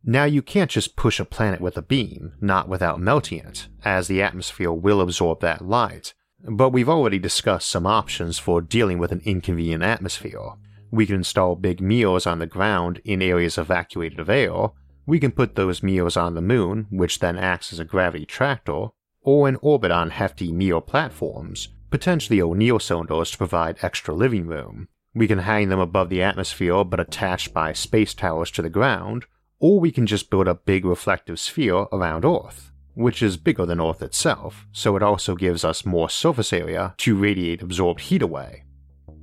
Now, 0.04 0.24
you 0.24 0.42
can't 0.42 0.70
just 0.70 0.96
push 0.96 1.20
a 1.20 1.24
planet 1.24 1.60
with 1.60 1.76
a 1.76 1.82
beam, 1.82 2.32
not 2.40 2.68
without 2.68 3.00
melting 3.00 3.40
it, 3.40 3.68
as 3.84 4.08
the 4.08 4.22
atmosphere 4.22 4.72
will 4.72 5.00
absorb 5.00 5.40
that 5.40 5.66
light, 5.66 6.14
but 6.42 6.70
we've 6.70 6.88
already 6.88 7.18
discussed 7.18 7.68
some 7.68 7.86
options 7.86 8.38
for 8.38 8.60
dealing 8.60 8.98
with 8.98 9.12
an 9.12 9.20
inconvenient 9.24 9.82
atmosphere. 9.82 10.54
We 10.90 11.04
can 11.04 11.16
install 11.16 11.56
big 11.56 11.80
mirrors 11.80 12.26
on 12.26 12.38
the 12.38 12.46
ground 12.46 13.02
in 13.04 13.20
areas 13.20 13.58
evacuated 13.58 14.18
of 14.18 14.30
air, 14.30 14.70
we 15.08 15.18
can 15.18 15.32
put 15.32 15.54
those 15.54 15.82
mirrors 15.82 16.18
on 16.18 16.34
the 16.34 16.42
moon, 16.42 16.86
which 16.90 17.20
then 17.20 17.38
acts 17.38 17.72
as 17.72 17.78
a 17.78 17.84
gravity 17.84 18.26
tractor, 18.26 18.88
or 19.22 19.48
in 19.48 19.56
orbit 19.56 19.90
on 19.90 20.10
hefty 20.10 20.52
mirror 20.52 20.80
platforms, 20.80 21.68
potentially 21.90 22.40
O'Neill 22.40 22.78
cylinders 22.78 23.30
to 23.32 23.38
provide 23.38 23.78
extra 23.82 24.14
living 24.14 24.46
room. 24.46 24.88
We 25.14 25.26
can 25.26 25.40
hang 25.40 25.68
them 25.68 25.80
above 25.80 26.08
the 26.08 26.22
atmosphere 26.22 26.84
but 26.84 27.00
attached 27.00 27.52
by 27.52 27.72
space 27.72 28.14
towers 28.14 28.50
to 28.52 28.62
the 28.62 28.70
ground, 28.70 29.26
or 29.58 29.80
we 29.80 29.90
can 29.90 30.06
just 30.06 30.30
build 30.30 30.48
a 30.48 30.54
big 30.54 30.84
reflective 30.84 31.40
sphere 31.40 31.86
around 31.92 32.24
Earth 32.24 32.68
which 32.98 33.22
is 33.22 33.36
bigger 33.36 33.64
than 33.64 33.80
Earth 33.80 34.02
itself, 34.02 34.66
so 34.72 34.96
it 34.96 35.04
also 35.04 35.36
gives 35.36 35.64
us 35.64 35.86
more 35.86 36.10
surface 36.10 36.52
area 36.52 36.94
to 36.98 37.16
radiate 37.16 37.62
absorbed 37.62 38.00
heat 38.00 38.22
away. 38.22 38.64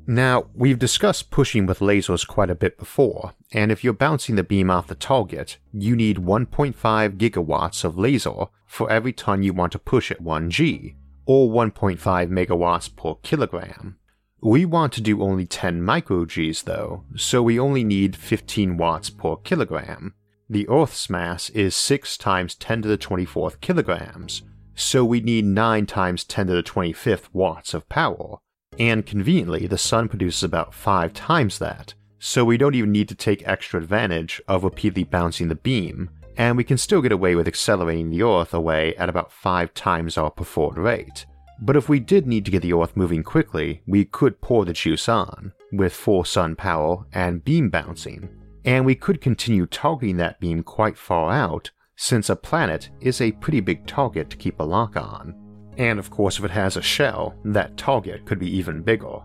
Now, 0.07 0.45
we've 0.53 0.77
discussed 0.77 1.31
pushing 1.31 1.65
with 1.65 1.79
lasers 1.79 2.27
quite 2.27 2.49
a 2.49 2.55
bit 2.55 2.77
before, 2.77 3.33
and 3.51 3.71
if 3.71 3.83
you're 3.83 3.93
bouncing 3.93 4.35
the 4.35 4.43
beam 4.43 4.69
off 4.69 4.87
the 4.87 4.95
target, 4.95 5.57
you 5.73 5.95
need 5.95 6.17
1.5 6.17 6.75
gigawatts 7.17 7.83
of 7.83 7.97
laser 7.97 8.45
for 8.67 8.89
every 8.91 9.13
ton 9.13 9.41
you 9.41 9.53
want 9.53 9.71
to 9.71 9.79
push 9.79 10.11
at 10.11 10.23
1g, 10.23 10.95
or 11.25 11.49
1.5 11.49 11.97
megawatts 11.97 12.95
per 12.95 13.15
kilogram. 13.23 13.97
We 14.41 14.65
want 14.65 14.93
to 14.93 15.01
do 15.01 15.23
only 15.23 15.45
10 15.45 15.81
microgs 15.81 16.63
though, 16.63 17.03
so 17.15 17.41
we 17.41 17.59
only 17.59 17.83
need 17.83 18.15
15 18.15 18.77
watts 18.77 19.09
per 19.09 19.37
kilogram, 19.37 20.13
the 20.47 20.67
Earth's 20.69 21.09
mass 21.09 21.49
is 21.49 21.75
6 21.75 22.17
times 22.17 22.53
10 22.53 22.83
to 22.83 22.87
the 22.87 22.99
24th 22.99 23.59
kilograms, 23.61 24.43
so 24.75 25.03
we 25.03 25.19
need 25.19 25.45
9 25.45 25.87
times 25.87 26.23
10 26.23 26.47
to 26.47 26.53
the 26.53 26.61
25th 26.61 27.29
watts 27.33 27.73
of 27.73 27.89
power. 27.89 28.37
And 28.79 29.05
conveniently, 29.05 29.67
the 29.67 29.77
sun 29.77 30.09
produces 30.09 30.43
about 30.43 30.73
5 30.73 31.13
times 31.13 31.59
that, 31.59 31.93
so 32.19 32.43
we 32.43 32.57
don't 32.57 32.75
even 32.75 32.91
need 32.91 33.07
to 33.09 33.15
take 33.15 33.47
extra 33.47 33.79
advantage 33.79 34.41
of 34.47 34.63
repeatedly 34.63 35.03
bouncing 35.03 35.47
the 35.47 35.55
beam, 35.55 36.09
and 36.37 36.57
we 36.57 36.63
can 36.63 36.77
still 36.77 37.01
get 37.01 37.11
away 37.11 37.35
with 37.35 37.47
accelerating 37.47 38.09
the 38.09 38.23
Earth 38.23 38.53
away 38.53 38.95
at 38.97 39.07
about 39.07 39.31
5 39.31 39.73
times 39.73 40.17
our 40.17 40.29
preferred 40.29 40.77
rate. 40.77 41.25
But 41.61 41.77
if 41.77 41.87
we 41.87 42.01
did 42.01 42.27
need 42.27 42.43
to 42.45 42.51
get 42.51 42.63
the 42.63 42.73
Earth 42.73 42.97
moving 42.97 43.23
quickly, 43.23 43.81
we 43.87 44.03
could 44.03 44.41
pour 44.41 44.65
the 44.65 44.73
juice 44.73 45.07
on, 45.07 45.53
with 45.71 45.93
full 45.93 46.25
sun 46.25 46.57
power 46.57 47.05
and 47.13 47.45
beam 47.45 47.69
bouncing, 47.69 48.29
and 48.65 48.85
we 48.85 48.95
could 48.95 49.21
continue 49.21 49.65
targeting 49.65 50.17
that 50.17 50.39
beam 50.41 50.63
quite 50.63 50.97
far 50.97 51.31
out, 51.31 51.71
since 51.95 52.29
a 52.29 52.35
planet 52.35 52.89
is 52.99 53.21
a 53.21 53.31
pretty 53.31 53.61
big 53.61 53.87
target 53.87 54.29
to 54.31 54.35
keep 54.35 54.59
a 54.59 54.63
lock 54.63 54.97
on. 54.97 55.33
And 55.77 55.99
of 55.99 56.09
course, 56.09 56.39
if 56.39 56.45
it 56.45 56.51
has 56.51 56.77
a 56.77 56.81
shell, 56.81 57.35
that 57.43 57.77
target 57.77 58.25
could 58.25 58.39
be 58.39 58.55
even 58.55 58.81
bigger. 58.81 59.19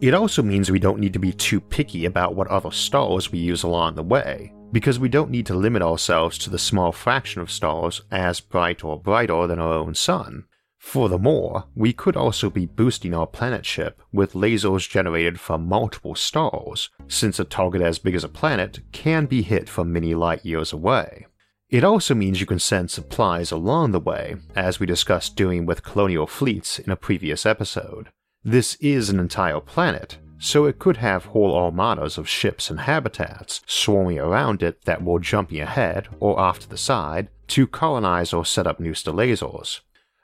It 0.00 0.14
also 0.14 0.42
means 0.42 0.70
we 0.70 0.80
don't 0.80 0.98
need 0.98 1.12
to 1.12 1.20
be 1.20 1.32
too 1.32 1.60
picky 1.60 2.06
about 2.06 2.34
what 2.34 2.48
other 2.48 2.72
stars 2.72 3.30
we 3.30 3.38
use 3.38 3.62
along 3.62 3.94
the 3.94 4.02
way, 4.02 4.52
because 4.72 4.98
we 4.98 5.08
don't 5.08 5.30
need 5.30 5.46
to 5.46 5.54
limit 5.54 5.80
ourselves 5.80 6.36
to 6.38 6.50
the 6.50 6.58
small 6.58 6.90
fraction 6.90 7.40
of 7.40 7.52
stars 7.52 8.02
as 8.10 8.40
bright 8.40 8.82
or 8.82 9.00
brighter 9.00 9.46
than 9.46 9.60
our 9.60 9.74
own 9.74 9.94
sun. 9.94 10.46
Furthermore, 10.76 11.66
we 11.76 11.92
could 11.92 12.16
also 12.16 12.50
be 12.50 12.66
boosting 12.66 13.14
our 13.14 13.28
planet 13.28 13.64
ship 13.64 14.02
with 14.12 14.32
lasers 14.32 14.88
generated 14.88 15.38
from 15.38 15.68
multiple 15.68 16.16
stars, 16.16 16.90
since 17.06 17.38
a 17.38 17.44
target 17.44 17.80
as 17.80 18.00
big 18.00 18.16
as 18.16 18.24
a 18.24 18.28
planet 18.28 18.80
can 18.90 19.26
be 19.26 19.42
hit 19.42 19.68
from 19.68 19.92
many 19.92 20.16
light 20.16 20.44
years 20.44 20.72
away. 20.72 21.26
It 21.72 21.84
also 21.84 22.14
means 22.14 22.38
you 22.38 22.44
can 22.44 22.58
send 22.58 22.90
supplies 22.90 23.50
along 23.50 23.92
the 23.92 23.98
way, 23.98 24.36
as 24.54 24.78
we 24.78 24.84
discussed 24.84 25.36
doing 25.36 25.64
with 25.64 25.82
colonial 25.82 26.26
fleets 26.26 26.78
in 26.78 26.92
a 26.92 26.96
previous 26.96 27.46
episode. 27.46 28.10
This 28.44 28.74
is 28.74 29.08
an 29.08 29.18
entire 29.18 29.58
planet, 29.58 30.18
so 30.38 30.66
it 30.66 30.78
could 30.78 30.98
have 30.98 31.24
whole 31.24 31.56
armadas 31.56 32.18
of 32.18 32.28
ships 32.28 32.68
and 32.68 32.80
habitats 32.80 33.62
swarming 33.66 34.18
around 34.18 34.62
it 34.62 34.84
that 34.84 35.02
were 35.02 35.18
jumping 35.18 35.60
ahead 35.60 36.08
or 36.20 36.38
off 36.38 36.58
to 36.58 36.68
the 36.68 36.76
side 36.76 37.28
to 37.46 37.66
colonize 37.66 38.34
or 38.34 38.44
set 38.44 38.66
up 38.66 38.78
new 38.78 38.92
stellasers. 38.92 39.80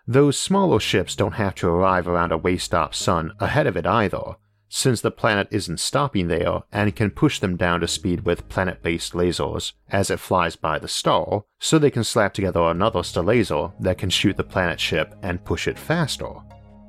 Those 0.06 0.38
smaller 0.38 0.80
ships 0.80 1.16
don't 1.16 1.32
have 1.32 1.54
to 1.56 1.68
arrive 1.68 2.06
around 2.06 2.30
a 2.30 2.36
way-stop 2.36 2.94
sun 2.94 3.32
ahead 3.40 3.66
of 3.66 3.74
it 3.74 3.86
either, 3.86 4.36
since 4.68 5.00
the 5.00 5.10
planet 5.10 5.48
isn't 5.50 5.80
stopping 5.80 6.28
there 6.28 6.60
and 6.72 6.94
can 6.94 7.10
push 7.10 7.38
them 7.38 7.56
down 7.56 7.80
to 7.80 7.88
speed 7.88 8.24
with 8.24 8.48
planet-based 8.48 9.12
lasers 9.12 9.72
as 9.90 10.10
it 10.10 10.20
flies 10.20 10.56
by 10.56 10.78
the 10.78 10.88
star, 10.88 11.44
so 11.58 11.78
they 11.78 11.90
can 11.90 12.04
slap 12.04 12.34
together 12.34 12.62
another 12.62 13.02
star 13.02 13.24
laser 13.24 13.70
that 13.80 13.98
can 13.98 14.10
shoot 14.10 14.36
the 14.36 14.44
planet 14.44 14.80
ship 14.80 15.14
and 15.22 15.44
push 15.44 15.68
it 15.68 15.78
faster. 15.78 16.32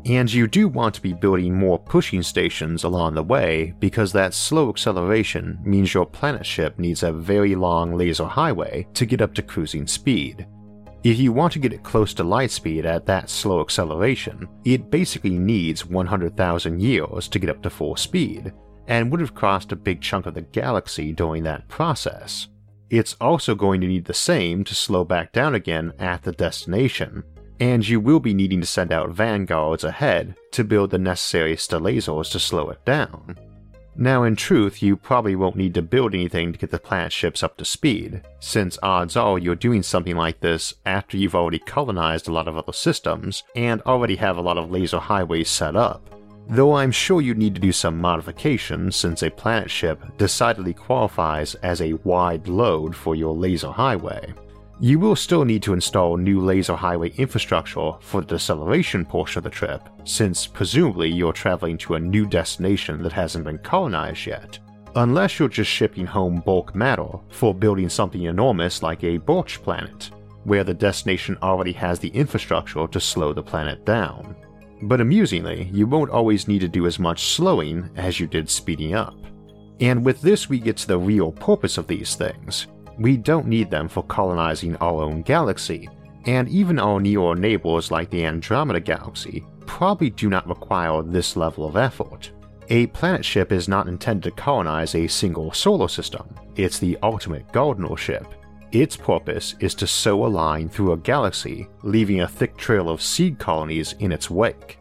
And 0.06 0.32
you 0.32 0.48
do 0.48 0.68
want 0.68 0.96
to 0.96 1.02
be 1.02 1.14
building 1.14 1.54
more 1.54 1.78
pushing 1.78 2.24
stations 2.24 2.86
along 2.86 3.16
the 3.16 3.24
way 3.24 3.74
because 3.80 4.14
that 4.14 4.34
slow 4.34 4.70
acceleration 4.70 5.60
means 5.64 5.94
your 5.94 6.06
planet 6.06 6.46
ship 6.46 6.80
needs 6.80 7.04
a 7.04 7.12
very 7.12 7.54
long 7.54 7.98
laser 7.98 8.26
highway 8.26 8.88
to 8.94 9.06
get 9.06 9.22
up 9.22 9.34
to 9.34 9.42
cruising 9.42 9.88
speed. 9.88 10.48
If 11.02 11.18
you 11.18 11.32
want 11.32 11.54
to 11.54 11.60
get 11.60 11.72
it 11.72 11.82
close 11.82 12.14
to 12.16 12.26
light 12.26 12.52
speed 12.52 12.86
at 12.86 13.06
that 13.06 13.30
slow 13.30 13.62
acceleration, 13.62 14.50
it 14.66 14.92
basically 14.92 15.38
needs 15.38 15.86
100,000 15.86 16.82
years 16.82 17.30
to 17.30 17.40
get 17.40 17.50
up 17.50 17.62
to 17.64 17.70
full 17.70 17.96
speed, 17.96 18.52
and 18.88 19.10
would 19.10 19.22
have 19.22 19.34
crossed 19.34 19.72
a 19.72 19.78
big 19.78 20.02
chunk 20.02 20.26
of 20.26 20.34
the 20.34 20.42
galaxy 20.42 21.14
during 21.14 21.44
that 21.44 21.68
process. 21.70 22.50
It's 22.90 23.16
also 23.22 23.56
going 23.56 23.80
to 23.80 23.88
need 23.88 24.06
the 24.06 24.14
same 24.14 24.66
to 24.66 24.76
slow 24.76 25.06
back 25.06 25.32
down 25.32 25.56
again 25.56 25.94
at 26.00 26.24
the 26.24 26.34
destination, 26.34 27.24
and 27.62 27.88
you 27.88 28.02
will 28.02 28.20
be 28.20 28.34
needing 28.34 28.60
to 28.60 28.68
send 28.68 28.92
out 28.92 29.12
vanguards 29.12 29.86
ahead 29.86 30.36
to 30.52 30.66
build 30.66 30.90
the 30.90 30.98
necessary 30.98 31.56
stellasers 31.56 32.30
to 32.32 32.40
slow 32.40 32.72
it 32.72 32.84
down. 32.84 33.38
Now, 34.02 34.24
in 34.24 34.38
truth, 34.38 34.82
you 34.82 34.96
probably 34.96 35.36
won't 35.36 35.58
need 35.58 35.74
to 35.74 35.82
build 35.82 36.14
anything 36.14 36.54
to 36.54 36.58
get 36.58 36.72
the 36.72 36.80
planet 36.80 37.12
ships 37.12 37.44
up 37.44 37.58
to 37.58 37.66
speed, 37.66 38.22
since 38.40 38.80
odds 38.82 39.18
are 39.18 39.38
you're 39.38 39.56
doing 39.56 39.84
something 39.84 40.16
like 40.16 40.40
this 40.40 40.74
after 40.86 41.18
you've 41.18 41.36
already 41.36 41.60
colonized 41.60 42.30
a 42.30 42.32
lot 42.32 42.48
of 42.48 42.56
other 42.56 42.72
systems 42.72 43.44
and 43.58 43.82
already 43.82 44.16
have 44.16 44.38
a 44.38 44.42
lot 44.42 44.58
of 44.58 44.72
laser 44.72 45.00
highways 45.00 45.50
set 45.50 45.76
up. 45.76 46.02
Though 46.48 46.78
I'm 46.78 46.94
sure 46.94 47.20
you'd 47.20 47.38
need 47.38 47.56
to 47.56 47.62
do 47.62 47.74
some 47.74 48.00
modifications 48.00 48.96
since 48.96 49.22
a 49.22 49.30
planet 49.30 49.70
ship 49.70 50.02
decidedly 50.18 50.74
qualifies 50.74 51.56
as 51.56 51.82
a 51.82 52.00
wide 52.06 52.48
load 52.48 52.96
for 52.96 53.16
your 53.16 53.36
laser 53.36 53.72
highway. 53.72 54.34
You 54.82 54.98
will 54.98 55.18
still 55.18 55.44
need 55.44 55.62
to 55.64 55.74
install 55.74 56.16
new 56.16 56.40
laser 56.40 56.76
highway 56.76 57.10
infrastructure 57.18 57.92
for 58.00 58.22
the 58.22 58.28
deceleration 58.28 59.06
portion 59.06 59.40
of 59.40 59.44
the 59.44 59.50
trip, 59.50 59.82
since 60.06 60.48
presumably 60.48 61.10
you're 61.10 61.34
traveling 61.34 61.78
to 61.80 61.96
a 61.96 62.00
new 62.00 62.26
destination 62.26 63.04
that 63.04 63.12
hasn't 63.12 63.44
been 63.44 63.58
colonized 63.58 64.26
yet, 64.26 64.58
unless 64.96 65.38
you're 65.38 65.50
just 65.50 65.70
shipping 65.70 66.06
home 66.06 66.42
bulk 66.46 66.74
matter 66.76 67.10
for 67.28 67.54
building 67.54 67.90
something 67.90 68.24
enormous 68.24 68.82
like 68.82 69.04
a 69.04 69.18
Birch 69.18 69.62
planet, 69.64 70.12
where 70.46 70.64
the 70.64 70.74
destination 70.74 71.38
already 71.44 71.74
has 71.74 72.00
the 72.00 72.10
infrastructure 72.10 72.88
to 72.88 73.02
slow 73.02 73.34
the 73.34 73.44
planet 73.44 73.86
down. 73.86 74.34
But 74.84 75.02
amusingly, 75.02 75.70
you 75.74 75.88
won't 75.88 76.10
always 76.10 76.48
need 76.48 76.60
to 76.60 76.70
do 76.70 76.88
as 76.88 77.00
much 77.00 77.34
slowing 77.36 77.90
as 77.98 78.18
you 78.18 78.28
did 78.28 78.50
speeding 78.50 78.94
up. 78.94 79.18
And 79.82 80.06
with 80.06 80.22
this, 80.22 80.48
we 80.48 80.58
get 80.58 80.78
to 80.78 80.88
the 80.88 80.98
real 80.98 81.34
purpose 81.34 81.78
of 81.78 81.88
these 81.88 82.16
things 82.16 82.68
we 83.00 83.16
don't 83.16 83.48
need 83.48 83.72
them 83.72 83.88
for 83.88 84.04
colonizing 84.04 84.76
our 84.78 85.02
own 85.04 85.22
galaxy, 85.22 85.90
and 86.26 86.50
even 86.50 86.78
our 86.78 87.00
nearer 87.00 87.34
neighbors 87.34 87.92
like 87.92 88.10
the 88.10 88.26
Andromeda 88.26 88.82
Galaxy 88.82 89.46
probably 89.66 90.10
do 90.10 90.30
not 90.30 90.48
require 90.48 91.02
this 91.02 91.38
level 91.38 91.66
of 91.66 91.78
effort. 91.78 92.32
A 92.68 92.88
planet 92.88 93.24
ship 93.24 93.52
is 93.52 93.70
not 93.70 93.88
intended 93.88 94.24
to 94.36 94.42
colonize 94.42 94.96
a 94.96 95.08
single 95.08 95.52
solar 95.54 95.88
system, 95.88 96.28
it's 96.56 96.78
the 96.78 96.98
ultimate 97.02 97.52
gardener 97.54 97.96
ship. 97.96 98.28
Its 98.72 98.96
purpose 98.96 99.56
is 99.62 99.74
to 99.76 99.88
sow 99.88 100.26
a 100.26 100.28
line 100.28 100.70
through 100.70 100.92
a 100.92 100.98
galaxy, 100.98 101.68
leaving 101.82 102.22
a 102.22 102.28
thick 102.28 102.56
trail 102.58 102.90
of 102.90 103.02
seed 103.02 103.40
colonies 103.40 103.96
in 104.00 104.12
its 104.12 104.30
wake. 104.30 104.78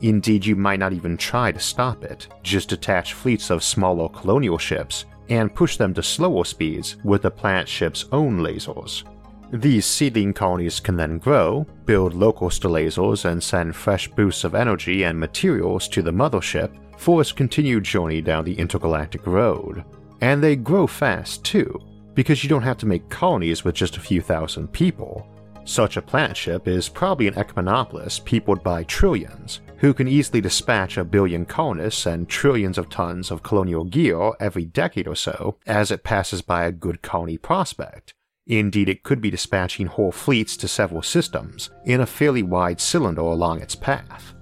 Indeed, 0.00 0.46
you 0.46 0.56
might 0.56 0.80
not 0.80 0.92
even 0.92 1.16
try 1.16 1.52
to 1.52 1.60
stop 1.60 2.02
it, 2.02 2.28
just 2.42 2.70
detach 2.70 3.12
fleets 3.12 3.50
of 3.50 3.62
smaller 3.62 4.08
colonial 4.08 4.58
ships 4.58 5.04
and 5.30 5.54
push 5.54 5.76
them 5.76 5.94
to 5.94 6.02
slower 6.02 6.44
speeds 6.44 6.96
with 7.04 7.22
the 7.22 7.30
planet 7.30 7.68
ship's 7.68 8.06
own 8.12 8.38
lasers. 8.38 9.04
These 9.50 9.86
seedling 9.86 10.34
colonies 10.34 10.78
can 10.78 10.96
then 10.96 11.18
grow, 11.18 11.66
build 11.86 12.12
local 12.12 12.50
stellasers, 12.50 13.24
and 13.24 13.42
send 13.42 13.74
fresh 13.74 14.06
boosts 14.08 14.44
of 14.44 14.54
energy 14.54 15.04
and 15.04 15.18
materials 15.18 15.88
to 15.88 16.02
the 16.02 16.10
mothership 16.10 16.70
for 16.98 17.20
its 17.20 17.32
continued 17.32 17.84
journey 17.84 18.20
down 18.20 18.44
the 18.44 18.58
intergalactic 18.58 19.26
road. 19.26 19.84
And 20.20 20.42
they 20.42 20.56
grow 20.56 20.86
fast 20.86 21.44
too, 21.44 21.80
because 22.14 22.42
you 22.42 22.50
don't 22.50 22.62
have 22.62 22.78
to 22.78 22.86
make 22.86 23.08
colonies 23.08 23.64
with 23.64 23.74
just 23.74 23.96
a 23.96 24.00
few 24.00 24.20
thousand 24.20 24.72
people. 24.72 25.26
Such 25.68 25.98
a 25.98 26.02
planet 26.02 26.34
ship 26.34 26.66
is 26.66 26.88
probably 26.88 27.28
an 27.28 27.34
Ecumenopolis 27.34 28.24
peopled 28.24 28.62
by 28.62 28.84
trillions, 28.84 29.60
who 29.76 29.92
can 29.92 30.08
easily 30.08 30.40
dispatch 30.40 30.96
a 30.96 31.04
billion 31.04 31.44
colonists 31.44 32.06
and 32.06 32.26
trillions 32.26 32.78
of 32.78 32.88
tons 32.88 33.30
of 33.30 33.42
colonial 33.42 33.84
gear 33.84 34.32
every 34.40 34.64
decade 34.64 35.06
or 35.06 35.14
so 35.14 35.58
as 35.66 35.90
it 35.90 36.04
passes 36.04 36.40
by 36.40 36.64
a 36.64 36.72
good 36.72 37.02
colony 37.02 37.36
prospect. 37.36 38.14
Indeed, 38.46 38.88
it 38.88 39.02
could 39.02 39.20
be 39.20 39.28
dispatching 39.30 39.88
whole 39.88 40.10
fleets 40.10 40.56
to 40.56 40.68
several 40.68 41.02
systems 41.02 41.68
in 41.84 42.00
a 42.00 42.06
fairly 42.06 42.42
wide 42.42 42.80
cylinder 42.80 43.20
along 43.20 43.60
its 43.60 43.74
path. 43.74 44.32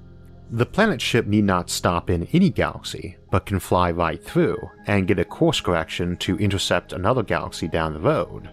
The 0.52 0.64
planet 0.64 1.02
ship 1.02 1.26
need 1.26 1.42
not 1.42 1.70
stop 1.70 2.08
in 2.08 2.28
any 2.32 2.50
galaxy, 2.50 3.16
but 3.32 3.46
can 3.46 3.58
fly 3.58 3.90
right 3.90 4.22
through 4.22 4.58
and 4.86 5.08
get 5.08 5.18
a 5.18 5.24
course 5.24 5.60
correction 5.60 6.18
to 6.18 6.38
intercept 6.38 6.92
another 6.92 7.24
galaxy 7.24 7.66
down 7.66 7.94
the 7.94 7.98
road. 8.00 8.48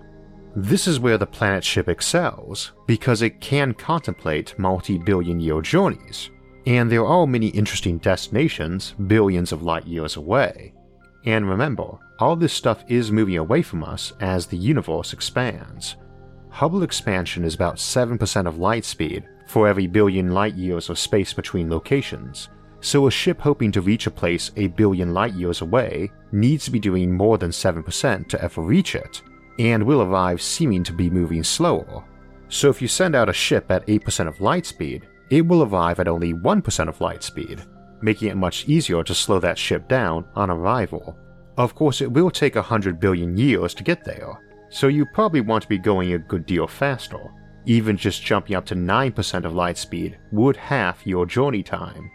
This 0.55 0.87
is 0.87 0.99
where 0.99 1.17
the 1.17 1.25
planet 1.25 1.63
ship 1.63 1.89
excels, 1.89 2.73
because 2.85 3.23
it 3.23 3.41
can 3.41 3.73
contemplate 3.73 4.57
multi 4.59 4.99
billion 4.99 5.39
year 5.39 5.61
journeys, 5.61 6.29
and 6.67 6.91
there 6.91 7.07
are 7.07 7.25
many 7.25 7.47
interesting 7.47 7.97
destinations 7.97 8.93
billions 9.07 9.51
of 9.51 9.63
light 9.63 9.87
years 9.87 10.15
away. 10.15 10.73
And 11.25 11.49
remember, 11.49 11.97
all 12.19 12.35
this 12.35 12.53
stuff 12.53 12.83
is 12.87 13.11
moving 13.11 13.37
away 13.37 13.63
from 13.63 13.83
us 13.83 14.13
as 14.19 14.45
the 14.45 14.57
universe 14.57 15.11
expands. 15.11 15.95
Hubble 16.49 16.83
expansion 16.83 17.43
is 17.43 17.55
about 17.55 17.77
7% 17.77 18.45
of 18.45 18.59
light 18.59 18.85
speed 18.85 19.23
for 19.47 19.67
every 19.67 19.87
billion 19.87 20.33
light 20.33 20.53
years 20.53 20.87
of 20.87 20.99
space 20.99 21.33
between 21.33 21.67
locations, 21.67 22.49
so 22.79 23.07
a 23.07 23.11
ship 23.11 23.41
hoping 23.41 23.71
to 23.71 23.81
reach 23.81 24.05
a 24.05 24.11
place 24.11 24.51
a 24.55 24.67
billion 24.67 25.15
light 25.15 25.33
years 25.33 25.61
away 25.61 26.11
needs 26.31 26.65
to 26.65 26.71
be 26.71 26.79
doing 26.79 27.11
more 27.11 27.39
than 27.39 27.49
7% 27.49 28.27
to 28.27 28.41
ever 28.43 28.61
reach 28.61 28.93
it, 28.93 29.23
and 29.59 29.83
will 29.83 30.01
arrive 30.01 30.41
seeming 30.41 30.83
to 30.83 30.93
be 30.93 31.09
moving 31.09 31.43
slower. 31.43 32.03
So 32.49 32.69
if 32.69 32.81
you 32.81 32.87
send 32.87 33.15
out 33.15 33.29
a 33.29 33.33
ship 33.33 33.71
at 33.71 33.85
8% 33.87 34.27
of 34.27 34.41
light 34.41 34.65
speed, 34.65 35.07
it 35.29 35.45
will 35.45 35.63
arrive 35.63 35.99
at 35.99 36.07
only 36.07 36.33
1% 36.33 36.87
of 36.87 37.01
light 37.01 37.23
speed, 37.23 37.63
making 38.01 38.29
it 38.29 38.37
much 38.37 38.67
easier 38.67 39.03
to 39.03 39.15
slow 39.15 39.39
that 39.39 39.57
ship 39.57 39.87
down 39.87 40.25
on 40.35 40.51
arrival. 40.51 41.17
Of 41.57 41.75
course, 41.75 42.01
it 42.01 42.11
will 42.11 42.31
take 42.31 42.55
100 42.55 42.99
billion 42.99 43.37
years 43.37 43.73
to 43.75 43.83
get 43.83 44.03
there, 44.03 44.39
so 44.69 44.87
you 44.87 45.05
probably 45.05 45.41
want 45.41 45.63
to 45.63 45.69
be 45.69 45.77
going 45.77 46.13
a 46.13 46.19
good 46.19 46.45
deal 46.45 46.67
faster. 46.67 47.31
Even 47.65 47.95
just 47.95 48.23
jumping 48.23 48.55
up 48.55 48.65
to 48.65 48.75
9% 48.75 49.45
of 49.45 49.53
light 49.53 49.77
speed 49.77 50.17
would 50.31 50.57
half 50.57 51.07
your 51.07 51.25
journey 51.25 51.63
time. 51.63 52.11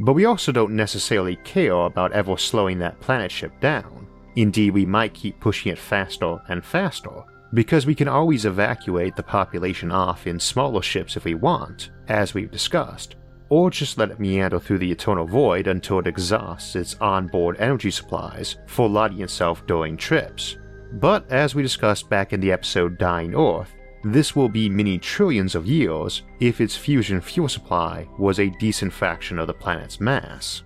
But 0.00 0.14
we 0.14 0.24
also 0.24 0.50
don't 0.50 0.74
necessarily 0.74 1.36
care 1.36 1.72
about 1.72 2.12
ever 2.12 2.36
slowing 2.36 2.78
that 2.78 3.00
planet 3.00 3.30
ship 3.30 3.52
down. 3.60 4.08
Indeed, 4.36 4.72
we 4.72 4.86
might 4.86 5.14
keep 5.14 5.40
pushing 5.40 5.72
it 5.72 5.78
faster 5.78 6.38
and 6.48 6.64
faster, 6.64 7.24
because 7.52 7.86
we 7.86 7.94
can 7.94 8.08
always 8.08 8.44
evacuate 8.44 9.16
the 9.16 9.22
population 9.22 9.90
off 9.90 10.26
in 10.26 10.38
smaller 10.38 10.82
ships 10.82 11.16
if 11.16 11.24
we 11.24 11.34
want, 11.34 11.90
as 12.08 12.32
we've 12.32 12.50
discussed, 12.50 13.16
or 13.48 13.70
just 13.70 13.98
let 13.98 14.10
it 14.10 14.20
meander 14.20 14.60
through 14.60 14.78
the 14.78 14.90
eternal 14.90 15.26
void 15.26 15.66
until 15.66 15.98
it 15.98 16.06
exhausts 16.06 16.76
its 16.76 16.94
onboard 17.00 17.56
energy 17.58 17.90
supplies 17.90 18.56
for 18.66 18.88
lighting 18.88 19.20
itself 19.20 19.66
during 19.66 19.96
trips. 19.96 20.56
But 20.94 21.30
as 21.30 21.54
we 21.54 21.62
discussed 21.62 22.08
back 22.08 22.32
in 22.32 22.40
the 22.40 22.52
episode 22.52 22.98
Dying 22.98 23.34
Earth, 23.34 23.72
this 24.02 24.34
will 24.34 24.48
be 24.48 24.68
many 24.68 24.98
trillions 24.98 25.54
of 25.54 25.66
years 25.66 26.22
if 26.38 26.60
its 26.60 26.76
fusion 26.76 27.20
fuel 27.20 27.48
supply 27.48 28.06
was 28.18 28.38
a 28.38 28.48
decent 28.58 28.92
fraction 28.92 29.38
of 29.38 29.46
the 29.46 29.52
planet's 29.52 30.00
mass. 30.00 30.62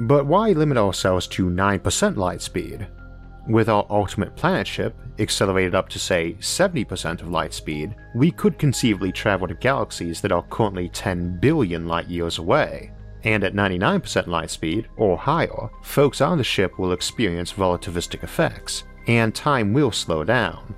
But 0.00 0.24
why 0.24 0.52
limit 0.52 0.78
ourselves 0.78 1.26
to 1.28 1.50
9% 1.50 2.16
light 2.16 2.40
speed? 2.40 2.88
With 3.46 3.68
our 3.68 3.86
ultimate 3.90 4.34
planet 4.34 4.66
ship, 4.66 4.96
accelerated 5.18 5.74
up 5.74 5.90
to 5.90 5.98
say 5.98 6.36
70% 6.40 7.20
of 7.20 7.28
light 7.28 7.52
speed, 7.52 7.94
we 8.14 8.30
could 8.30 8.58
conceivably 8.58 9.12
travel 9.12 9.46
to 9.46 9.54
galaxies 9.54 10.22
that 10.22 10.32
are 10.32 10.42
currently 10.44 10.88
10 10.88 11.38
billion 11.40 11.86
light 11.86 12.08
years 12.08 12.38
away. 12.38 12.92
And 13.24 13.44
at 13.44 13.52
99% 13.52 14.26
light 14.26 14.50
speed, 14.50 14.88
or 14.96 15.18
higher, 15.18 15.68
folks 15.82 16.22
on 16.22 16.38
the 16.38 16.44
ship 16.44 16.78
will 16.78 16.92
experience 16.92 17.54
relativistic 17.54 18.24
effects, 18.24 18.84
and 19.06 19.34
time 19.34 19.74
will 19.74 19.92
slow 19.92 20.24
down. 20.24 20.74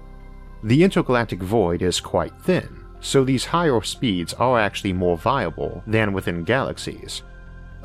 The 0.65 0.83
intergalactic 0.83 1.41
void 1.41 1.83
is 1.83 2.01
quite 2.01 2.33
thin, 2.43 2.85
so 2.99 3.23
these 3.23 3.45
higher 3.45 3.83
speeds 3.83 4.35
are 4.35 4.59
actually 4.59 4.95
more 4.95 5.17
viable 5.17 5.85
than 5.87 6.13
within 6.13 6.43
galaxies. 6.43 7.23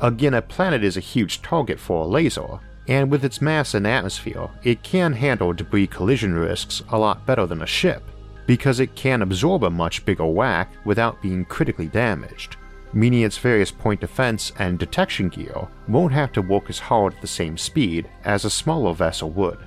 Again, 0.00 0.34
a 0.34 0.42
planet 0.42 0.84
is 0.84 0.96
a 0.96 1.00
huge 1.00 1.42
target 1.42 1.80
for 1.80 2.04
a 2.04 2.06
laser, 2.06 2.60
and 2.86 3.10
with 3.10 3.24
its 3.24 3.42
mass 3.42 3.74
and 3.74 3.86
atmosphere, 3.86 4.48
it 4.62 4.82
can 4.82 5.12
handle 5.12 5.52
debris 5.52 5.88
collision 5.88 6.34
risks 6.34 6.82
a 6.90 6.98
lot 6.98 7.26
better 7.26 7.46
than 7.46 7.62
a 7.62 7.66
ship, 7.66 8.02
because 8.46 8.80
it 8.80 8.94
can 8.94 9.22
absorb 9.22 9.64
a 9.64 9.70
much 9.70 10.04
bigger 10.04 10.26
whack 10.26 10.72
without 10.84 11.20
being 11.20 11.44
critically 11.44 11.88
damaged, 11.88 12.56
meaning 12.92 13.22
its 13.22 13.38
various 13.38 13.70
point 13.70 14.00
defense 14.00 14.52
and 14.58 14.78
detection 14.78 15.28
gear 15.28 15.68
won't 15.88 16.12
have 16.12 16.32
to 16.32 16.42
work 16.42 16.70
as 16.70 16.78
hard 16.78 17.14
at 17.14 17.20
the 17.20 17.26
same 17.26 17.58
speed 17.58 18.08
as 18.24 18.44
a 18.44 18.50
smaller 18.50 18.94
vessel 18.94 19.30
would. 19.30 19.58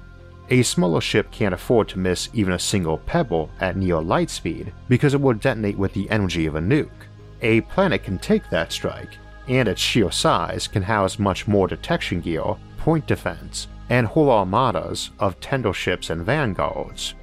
A 0.49 0.63
smaller 0.63 0.99
ship 0.99 1.29
can't 1.31 1.53
afford 1.53 1.87
to 1.89 1.99
miss 1.99 2.29
even 2.33 2.53
a 2.53 2.59
single 2.59 2.97
pebble 2.97 3.49
at 3.59 3.77
near 3.77 4.01
light 4.01 4.29
speed 4.29 4.73
because 4.89 5.13
it 5.13 5.21
will 5.21 5.33
detonate 5.33 5.77
with 5.77 5.93
the 5.93 6.09
energy 6.09 6.45
of 6.45 6.55
a 6.55 6.59
nuke. 6.59 6.89
A 7.41 7.61
planet 7.61 8.03
can 8.03 8.17
take 8.17 8.49
that 8.49 8.71
strike, 8.71 9.17
and 9.47 9.67
its 9.67 9.81
sheer 9.81 10.11
size 10.11 10.67
can 10.67 10.83
house 10.83 11.19
much 11.19 11.47
more 11.47 11.67
detection 11.67 12.21
gear 12.21 12.55
point 12.81 13.05
defense, 13.05 13.67
and 13.89 14.07
whole 14.07 14.31
armadas 14.31 15.11
of 15.19 15.39
tender 15.39 15.71
ships 15.71 16.09
and 16.09 16.25
vanguards. 16.25 17.13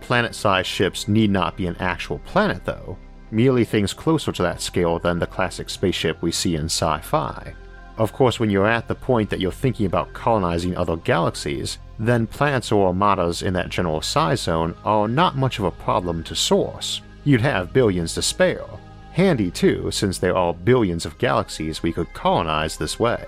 Planet 0.00 0.34
sized 0.34 0.66
ships 0.66 1.06
need 1.06 1.30
not 1.30 1.56
be 1.56 1.66
an 1.66 1.76
actual 1.78 2.18
planet, 2.20 2.64
though, 2.64 2.98
merely 3.30 3.64
things 3.64 3.92
closer 3.92 4.32
to 4.32 4.42
that 4.42 4.60
scale 4.60 4.98
than 4.98 5.18
the 5.18 5.26
classic 5.26 5.70
spaceship 5.70 6.20
we 6.20 6.32
see 6.32 6.56
in 6.56 6.64
sci 6.64 7.00
fi. 7.00 7.54
Of 7.96 8.12
course, 8.12 8.40
when 8.40 8.50
you're 8.50 8.66
at 8.66 8.88
the 8.88 8.94
point 8.96 9.30
that 9.30 9.38
you're 9.38 9.52
thinking 9.52 9.86
about 9.86 10.12
colonizing 10.12 10.76
other 10.76 10.96
galaxies, 10.96 11.78
then 11.98 12.26
planets 12.26 12.72
or 12.72 12.88
armadas 12.88 13.42
in 13.42 13.54
that 13.54 13.68
general 13.68 14.02
size 14.02 14.40
zone 14.40 14.74
are 14.84 15.06
not 15.06 15.36
much 15.36 15.60
of 15.60 15.64
a 15.64 15.70
problem 15.70 16.24
to 16.24 16.34
source. 16.34 17.02
You'd 17.22 17.40
have 17.40 17.72
billions 17.72 18.14
to 18.14 18.22
spare. 18.22 18.66
Handy 19.14 19.50
too, 19.50 19.90
since 19.90 20.18
there 20.18 20.36
are 20.36 20.52
billions 20.52 21.06
of 21.06 21.18
galaxies 21.18 21.82
we 21.82 21.92
could 21.92 22.12
colonize 22.12 22.76
this 22.76 23.00
way 23.00 23.24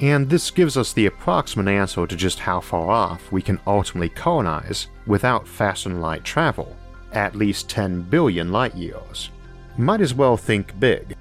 and 0.00 0.28
this 0.28 0.50
gives 0.50 0.76
us 0.76 0.92
the 0.92 1.06
approximate 1.06 1.68
answer 1.68 2.06
to 2.06 2.16
just 2.16 2.38
how 2.38 2.60
far 2.60 2.90
off 2.90 3.32
we 3.32 3.40
can 3.40 3.58
ultimately 3.66 4.10
colonize 4.10 4.88
without 5.06 5.48
faster 5.48 5.88
than 5.88 6.00
light 6.00 6.24
travel 6.24 6.76
at 7.12 7.34
least 7.34 7.70
10 7.70 8.02
billion 8.02 8.52
light 8.52 8.74
years. 8.74 9.30
Might 9.78 10.02
as 10.02 10.12
well 10.12 10.36
think 10.36 10.78
big. 10.78 11.16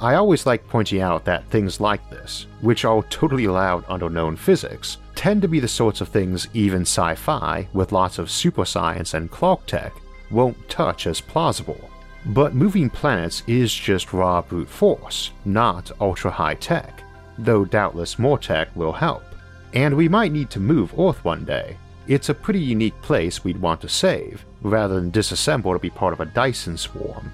I 0.00 0.14
always 0.14 0.46
like 0.46 0.66
pointing 0.68 1.00
out 1.00 1.24
that 1.24 1.44
things 1.50 1.80
like 1.80 2.08
this, 2.08 2.46
which 2.60 2.84
are 2.84 3.02
totally 3.04 3.46
allowed 3.46 3.84
under 3.88 4.08
known 4.08 4.36
physics, 4.36 4.98
tend 5.14 5.42
to 5.42 5.48
be 5.48 5.60
the 5.60 5.68
sorts 5.68 6.00
of 6.00 6.08
things 6.08 6.48
even 6.54 6.82
sci 6.82 7.14
fi, 7.16 7.68
with 7.74 7.92
lots 7.92 8.18
of 8.18 8.30
super 8.30 8.64
science 8.64 9.14
and 9.14 9.30
Clarketech, 9.30 9.92
won't 10.30 10.68
touch 10.70 11.06
as 11.06 11.20
plausible. 11.20 11.90
But 12.26 12.54
moving 12.54 12.90
planets 12.90 13.42
is 13.46 13.72
just 13.72 14.12
raw 14.12 14.42
brute 14.42 14.68
force, 14.68 15.30
not 15.44 15.90
ultra 16.00 16.30
high 16.30 16.54
tech 16.54 17.02
though 17.38 17.64
doubtless 17.64 18.18
more 18.18 18.38
tech 18.38 18.74
will 18.74 18.92
help. 18.92 19.22
And 19.74 19.96
we 19.96 20.08
might 20.08 20.32
need 20.32 20.50
to 20.50 20.60
move 20.60 20.98
Earth 20.98 21.24
one 21.24 21.44
day. 21.44 21.76
It's 22.06 22.28
a 22.28 22.34
pretty 22.34 22.60
unique 22.60 23.00
place 23.02 23.42
we'd 23.42 23.60
want 23.60 23.80
to 23.80 23.88
save, 23.88 24.44
rather 24.62 24.94
than 24.94 25.10
disassemble 25.10 25.72
to 25.72 25.78
be 25.78 25.90
part 25.90 26.12
of 26.12 26.20
a 26.20 26.26
Dyson 26.26 26.76
swarm. 26.76 27.32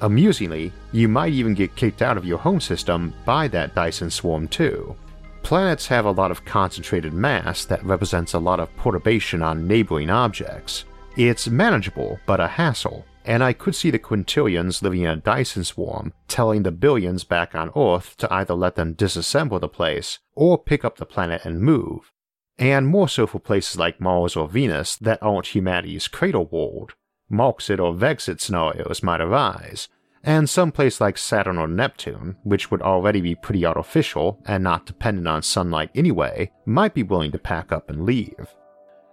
Amusingly, 0.00 0.72
you 0.92 1.08
might 1.08 1.32
even 1.32 1.54
get 1.54 1.76
kicked 1.76 2.02
out 2.02 2.16
of 2.16 2.24
your 2.24 2.38
home 2.38 2.60
system 2.60 3.14
by 3.24 3.48
that 3.48 3.74
Dyson 3.74 4.10
swarm 4.10 4.48
too. 4.48 4.96
Planets 5.42 5.86
have 5.86 6.06
a 6.06 6.10
lot 6.10 6.30
of 6.30 6.44
concentrated 6.44 7.12
mass 7.12 7.64
that 7.66 7.84
represents 7.84 8.34
a 8.34 8.38
lot 8.38 8.58
of 8.58 8.74
perturbation 8.76 9.42
on 9.42 9.66
neighboring 9.66 10.10
objects. 10.10 10.84
It's 11.16 11.48
manageable, 11.48 12.18
but 12.26 12.40
a 12.40 12.48
hassle, 12.48 13.06
and 13.26 13.42
I 13.42 13.52
could 13.52 13.74
see 13.74 13.90
the 13.90 13.98
quintillions 13.98 14.82
living 14.82 15.02
in 15.02 15.08
a 15.08 15.16
Dyson 15.16 15.64
swarm 15.64 16.12
telling 16.28 16.62
the 16.62 16.70
billions 16.70 17.24
back 17.24 17.54
on 17.54 17.72
Earth 17.76 18.16
to 18.18 18.32
either 18.32 18.54
let 18.54 18.76
them 18.76 18.94
disassemble 18.94 19.60
the 19.60 19.68
place 19.68 20.20
or 20.34 20.56
pick 20.56 20.84
up 20.84 20.96
the 20.96 21.04
planet 21.04 21.44
and 21.44 21.60
move. 21.60 22.12
And 22.58 22.86
more 22.86 23.08
so 23.08 23.26
for 23.26 23.40
places 23.40 23.76
like 23.76 24.00
Mars 24.00 24.36
or 24.36 24.48
Venus 24.48 24.96
that 24.96 25.22
aren't 25.22 25.54
humanity's 25.54 26.08
cradle 26.08 26.46
world. 26.46 26.94
Marxit 27.28 27.80
or 27.80 27.92
Vexit 27.92 28.40
scenarios 28.40 29.02
might 29.02 29.20
arise, 29.20 29.88
and 30.22 30.48
some 30.48 30.70
place 30.70 31.00
like 31.00 31.18
Saturn 31.18 31.58
or 31.58 31.66
Neptune, 31.66 32.36
which 32.44 32.70
would 32.70 32.82
already 32.82 33.20
be 33.20 33.34
pretty 33.34 33.66
artificial 33.66 34.40
and 34.46 34.62
not 34.62 34.86
dependent 34.86 35.26
on 35.26 35.42
sunlight 35.42 35.90
anyway, 35.94 36.52
might 36.64 36.94
be 36.94 37.02
willing 37.02 37.32
to 37.32 37.38
pack 37.38 37.72
up 37.72 37.90
and 37.90 38.04
leave. 38.04 38.54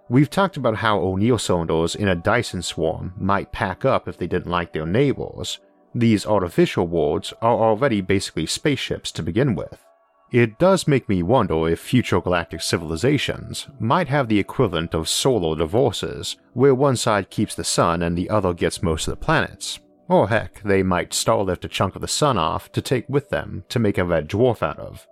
We've 0.08 0.28
talked 0.28 0.58
about 0.58 0.76
how 0.76 0.98
O'Neill 0.98 1.38
cylinders 1.38 1.94
in 1.94 2.08
a 2.08 2.14
Dyson 2.14 2.60
swarm 2.60 3.14
might 3.16 3.52
pack 3.52 3.86
up 3.86 4.06
if 4.06 4.18
they 4.18 4.26
didn't 4.26 4.50
like 4.50 4.72
their 4.72 4.84
neighbors. 4.84 5.60
These 5.94 6.26
artificial 6.26 6.86
worlds 6.86 7.32
are 7.40 7.56
already 7.56 8.02
basically 8.02 8.46
spaceships 8.46 9.10
to 9.12 9.22
begin 9.22 9.54
with. 9.54 9.82
It 10.30 10.58
does 10.58 10.88
make 10.88 11.08
me 11.08 11.22
wonder 11.22 11.68
if 11.68 11.78
future 11.78 12.20
galactic 12.20 12.60
civilizations 12.60 13.68
might 13.78 14.08
have 14.08 14.28
the 14.28 14.38
equivalent 14.38 14.92
of 14.92 15.08
solar 15.08 15.56
divorces, 15.56 16.36
where 16.52 16.74
one 16.74 16.96
side 16.96 17.30
keeps 17.30 17.54
the 17.54 17.64
sun 17.64 18.02
and 18.02 18.18
the 18.18 18.28
other 18.28 18.52
gets 18.52 18.82
most 18.82 19.06
of 19.06 19.12
the 19.12 19.24
planets. 19.24 19.78
Or 20.08 20.28
heck, 20.28 20.60
they 20.62 20.82
might 20.82 21.10
starlift 21.12 21.64
a 21.64 21.68
chunk 21.68 21.94
of 21.94 22.02
the 22.02 22.08
sun 22.08 22.36
off 22.36 22.70
to 22.72 22.82
take 22.82 23.08
with 23.08 23.30
them 23.30 23.64
to 23.70 23.78
make 23.78 23.96
a 23.96 24.04
red 24.04 24.28
dwarf 24.28 24.62
out 24.62 24.78
of. 24.78 25.06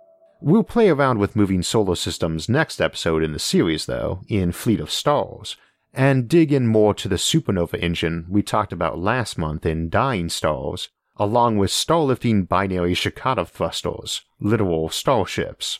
We'll 0.45 0.63
play 0.63 0.89
around 0.89 1.19
with 1.19 1.37
moving 1.37 1.63
solar 1.63 1.95
systems 1.95 2.49
next 2.49 2.81
episode 2.81 3.23
in 3.23 3.31
the 3.31 3.39
series, 3.39 3.85
though, 3.85 4.23
in 4.27 4.51
Fleet 4.51 4.81
of 4.81 4.91
Stars, 4.91 5.55
and 5.93 6.27
dig 6.27 6.51
in 6.51 6.67
more 6.67 6.93
to 6.95 7.07
the 7.07 7.15
supernova 7.15 7.81
engine 7.81 8.25
we 8.27 8.43
talked 8.43 8.73
about 8.73 8.99
last 8.99 9.37
month 9.37 9.65
in 9.65 9.89
Dying 9.89 10.27
Stars, 10.27 10.89
along 11.15 11.59
with 11.59 11.71
starlifting 11.71 12.45
binary 12.45 12.93
Shkadov 12.93 13.51
thrusters, 13.51 14.23
literal 14.37 14.89
starships. 14.89 15.79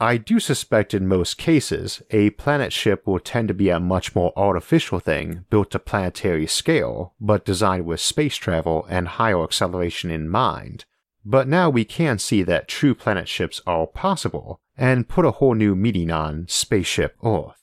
I 0.00 0.16
do 0.16 0.40
suspect 0.40 0.94
in 0.94 1.06
most 1.06 1.36
cases, 1.36 2.00
a 2.10 2.30
planet 2.30 2.72
ship 2.72 3.06
will 3.06 3.20
tend 3.20 3.48
to 3.48 3.54
be 3.54 3.68
a 3.68 3.78
much 3.78 4.14
more 4.14 4.32
artificial 4.34 4.98
thing 4.98 5.44
built 5.50 5.72
to 5.72 5.78
planetary 5.78 6.46
scale, 6.46 7.12
but 7.20 7.44
designed 7.44 7.84
with 7.84 8.00
space 8.00 8.36
travel 8.36 8.86
and 8.88 9.08
higher 9.08 9.44
acceleration 9.44 10.10
in 10.10 10.26
mind, 10.26 10.86
but 11.24 11.48
now 11.48 11.68
we 11.68 11.84
can 11.84 12.18
see 12.18 12.42
that 12.42 12.68
true 12.68 12.94
planet 12.94 13.28
ships 13.28 13.60
are 13.66 13.86
possible, 13.86 14.60
and 14.76 15.08
put 15.08 15.24
a 15.26 15.32
whole 15.32 15.54
new 15.54 15.74
meaning 15.74 16.10
on 16.10 16.46
Spaceship 16.48 17.16
Earth. 17.24 17.56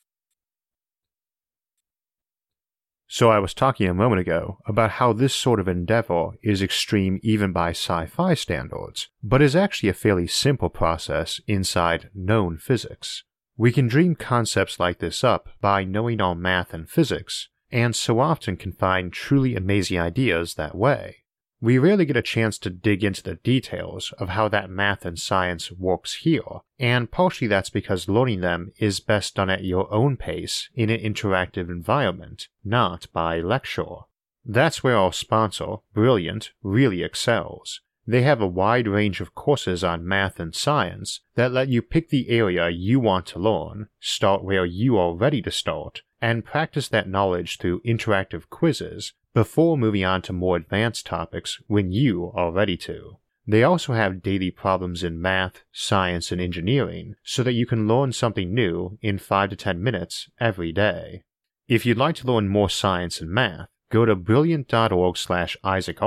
So 3.10 3.32
I 3.32 3.40
was 3.40 3.54
talking 3.54 3.88
a 3.88 3.94
moment 3.94 4.20
ago 4.20 4.58
about 4.68 4.92
how 4.92 5.14
this 5.14 5.34
sort 5.34 5.62
of 5.62 5.68
endeavor 5.68 6.32
is 6.44 6.62
extreme 6.62 7.20
even 7.24 7.54
by 7.54 7.70
sci-fi 7.70 8.34
standards, 8.34 9.08
but 9.24 9.42
is 9.42 9.56
actually 9.56 9.90
a 9.90 9.94
fairly 9.94 10.28
simple 10.28 10.70
process 10.70 11.40
inside 11.48 12.10
known 12.14 12.58
physics. 12.58 13.24
We 13.56 13.72
can 13.72 13.88
dream 13.88 14.16
concepts 14.16 14.80
like 14.80 15.00
this 15.00 15.24
up 15.24 15.48
by 15.62 15.86
knowing 15.86 16.20
our 16.20 16.36
math 16.36 16.74
and 16.74 16.88
physics, 16.88 17.48
and 17.72 17.96
so 17.96 18.20
often 18.20 18.58
can 18.58 18.74
find 18.74 19.12
truly 19.12 19.56
amazing 19.56 20.00
ideas 20.00 20.56
that 20.56 20.76
way. 20.76 21.24
We 21.60 21.80
rarely 21.80 22.06
get 22.06 22.16
a 22.16 22.22
chance 22.22 22.60
to 22.60 22.70
dig 22.70 23.04
into 23.04 23.24
the 23.24 23.36
details 23.36 24.14
of 24.20 24.30
how 24.30 24.48
that 24.50 24.70
math 24.70 25.06
and 25.06 25.18
science 25.18 25.72
works 25.72 26.14
here, 26.14 26.62
and 26.78 27.10
partially 27.10 27.48
that's 27.48 27.72
because 27.72 28.08
learning 28.08 28.42
them 28.42 28.74
is 28.78 29.00
best 29.00 29.36
done 29.36 29.50
at 29.50 29.64
your 29.64 29.92
own 29.92 30.18
pace 30.18 30.70
in 30.76 30.92
an 30.92 31.00
interactive 31.00 31.70
environment, 31.70 32.48
not 32.64 33.08
by 33.12 33.40
lecture. 33.40 34.06
That's 34.46 34.84
where 34.84 34.98
our 34.98 35.12
sponsor, 35.12 35.78
Brilliant, 35.94 36.52
really 36.62 37.02
excels. 37.02 37.82
They 38.06 38.22
have 38.22 38.40
a 38.40 38.48
wide 38.48 38.88
range 38.88 39.20
of 39.20 39.34
courses 39.34 39.84
on 39.84 40.08
math 40.08 40.40
and 40.40 40.54
science 40.54 41.22
that 41.36 41.52
let 41.52 41.70
you 41.70 41.82
pick 41.82 42.10
the 42.10 42.30
area 42.30 42.70
you 42.70 43.00
want 43.00 43.26
to 43.28 43.40
learn, 43.40 43.90
start 44.00 44.44
where 44.44 44.66
you 44.66 44.98
are 44.98 45.16
ready 45.16 45.42
to 45.42 45.52
start, 45.52 46.04
and 46.22 46.46
practice 46.46 46.88
that 46.90 47.10
knowledge 47.10 47.58
through 47.58 47.82
interactive 47.82 48.48
quizzes 48.50 49.14
before 49.38 49.78
moving 49.78 50.04
on 50.04 50.20
to 50.20 50.34
more 50.34 50.56
advanced 50.56 51.06
topics 51.06 51.62
when 51.68 51.92
you 51.92 52.32
are 52.34 52.52
ready 52.52 52.76
to. 52.76 53.18
They 53.46 53.62
also 53.62 53.94
have 53.94 54.24
daily 54.24 54.50
problems 54.50 55.04
in 55.04 55.22
math, 55.22 55.62
science, 55.72 56.32
and 56.32 56.42
engineering 56.42 57.14
so 57.24 57.44
that 57.44 57.54
you 57.54 57.68
can 57.68 57.88
learn 57.88 58.14
something 58.14 58.52
new 58.52 58.98
in 59.00 59.20
5 59.20 59.52
to 59.52 59.56
10 59.56 59.84
minutes 59.84 60.28
every 60.40 60.72
day. 60.72 61.22
If 61.68 61.86
you'd 61.86 62.00
like 62.00 62.16
to 62.16 62.26
learn 62.26 62.48
more 62.48 62.68
science 62.68 63.22
and 63.22 63.30
math, 63.30 63.68
go 63.92 64.06
to 64.06 64.16
brilliant.org 64.16 65.16
slash 65.18 65.56
Isaac 65.64 66.00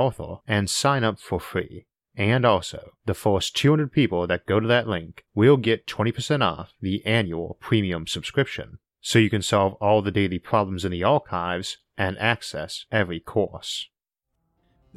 and 0.45 0.69
sign 0.69 1.05
up 1.05 1.17
for 1.17 1.39
free. 1.39 1.85
And 2.17 2.43
also, 2.43 2.91
the 3.05 3.13
first 3.13 3.55
200 3.55 3.93
people 3.93 4.27
that 4.27 4.45
go 4.45 4.59
to 4.59 4.67
that 4.67 4.89
link 4.89 5.23
will 5.33 5.55
get 5.55 5.87
20% 5.87 6.43
off 6.43 6.73
the 6.81 7.01
annual 7.05 7.55
premium 7.61 8.07
subscription, 8.07 8.79
so 9.01 9.19
you 9.19 9.29
can 9.29 9.41
solve 9.41 9.73
all 9.81 10.01
the 10.01 10.11
daily 10.11 10.39
problems 10.39 10.85
in 10.85 10.91
the 10.91 11.03
archives 11.03 11.77
and 11.97 12.17
access 12.19 12.85
every 12.91 13.19
course. 13.19 13.89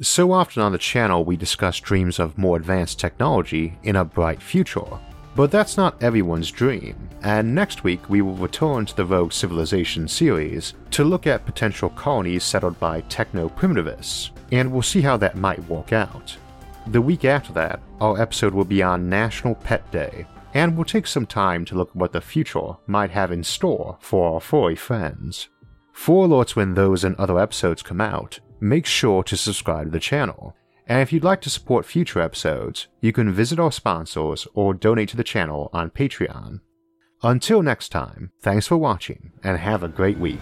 So 0.01 0.31
often 0.31 0.61
on 0.61 0.71
the 0.71 0.77
channel, 0.77 1.23
we 1.23 1.37
discuss 1.37 1.79
dreams 1.79 2.19
of 2.19 2.37
more 2.37 2.57
advanced 2.57 2.99
technology 2.99 3.77
in 3.83 3.95
a 3.95 4.05
bright 4.05 4.41
future. 4.41 4.99
But 5.35 5.51
that's 5.51 5.75
not 5.75 6.01
everyone's 6.01 6.49
dream, 6.49 7.09
and 7.21 7.53
next 7.53 7.83
week 7.83 8.09
we 8.09 8.21
will 8.21 8.35
return 8.35 8.85
to 8.85 8.95
the 8.95 9.03
Rogue 9.03 9.33
Civilization 9.33 10.07
series 10.07 10.73
to 10.91 11.03
look 11.03 11.27
at 11.27 11.45
potential 11.45 11.89
colonies 11.89 12.45
settled 12.45 12.79
by 12.79 13.01
techno 13.01 13.49
primitivists, 13.49 14.29
and 14.53 14.71
we'll 14.71 14.81
see 14.81 15.01
how 15.01 15.17
that 15.17 15.35
might 15.35 15.67
work 15.67 15.91
out. 15.91 16.37
The 16.87 17.01
week 17.01 17.25
after 17.25 17.51
that, 17.53 17.81
our 17.99 18.21
episode 18.21 18.53
will 18.53 18.63
be 18.63 18.81
on 18.81 19.09
National 19.09 19.55
Pet 19.55 19.89
Day, 19.91 20.25
and 20.55 20.75
we'll 20.75 20.85
take 20.85 21.05
some 21.05 21.25
time 21.25 21.65
to 21.65 21.75
look 21.75 21.89
at 21.89 21.95
what 21.97 22.13
the 22.13 22.21
future 22.21 22.77
might 22.87 23.11
have 23.11 23.29
in 23.29 23.43
store 23.43 23.97
for 23.99 24.33
our 24.33 24.39
furry 24.39 24.75
friends. 24.75 25.49
For 25.91 26.25
alerts 26.25 26.55
when 26.55 26.73
those 26.73 27.03
and 27.03 27.15
other 27.17 27.37
episodes 27.39 27.83
come 27.83 27.99
out, 27.99 28.39
make 28.61 28.85
sure 28.85 29.21
to 29.23 29.35
subscribe 29.35 29.87
to 29.87 29.91
the 29.91 29.99
channel. 29.99 30.55
And 30.87 31.01
if 31.01 31.11
you'd 31.11 31.25
like 31.25 31.41
to 31.41 31.49
support 31.49 31.85
future 31.85 32.21
episodes, 32.21 32.87
you 33.01 33.11
can 33.11 33.33
visit 33.33 33.59
our 33.59 33.71
sponsors 33.71 34.47
or 34.53 34.73
donate 34.73 35.09
to 35.09 35.17
the 35.17 35.23
channel 35.25 35.69
on 35.73 35.89
Patreon. 35.89 36.61
Until 37.21 37.61
next 37.61 37.89
time, 37.89 38.31
thanks 38.41 38.67
for 38.67 38.77
watching 38.77 39.33
and 39.43 39.57
have 39.57 39.83
a 39.83 39.89
great 39.89 40.17
week. 40.17 40.39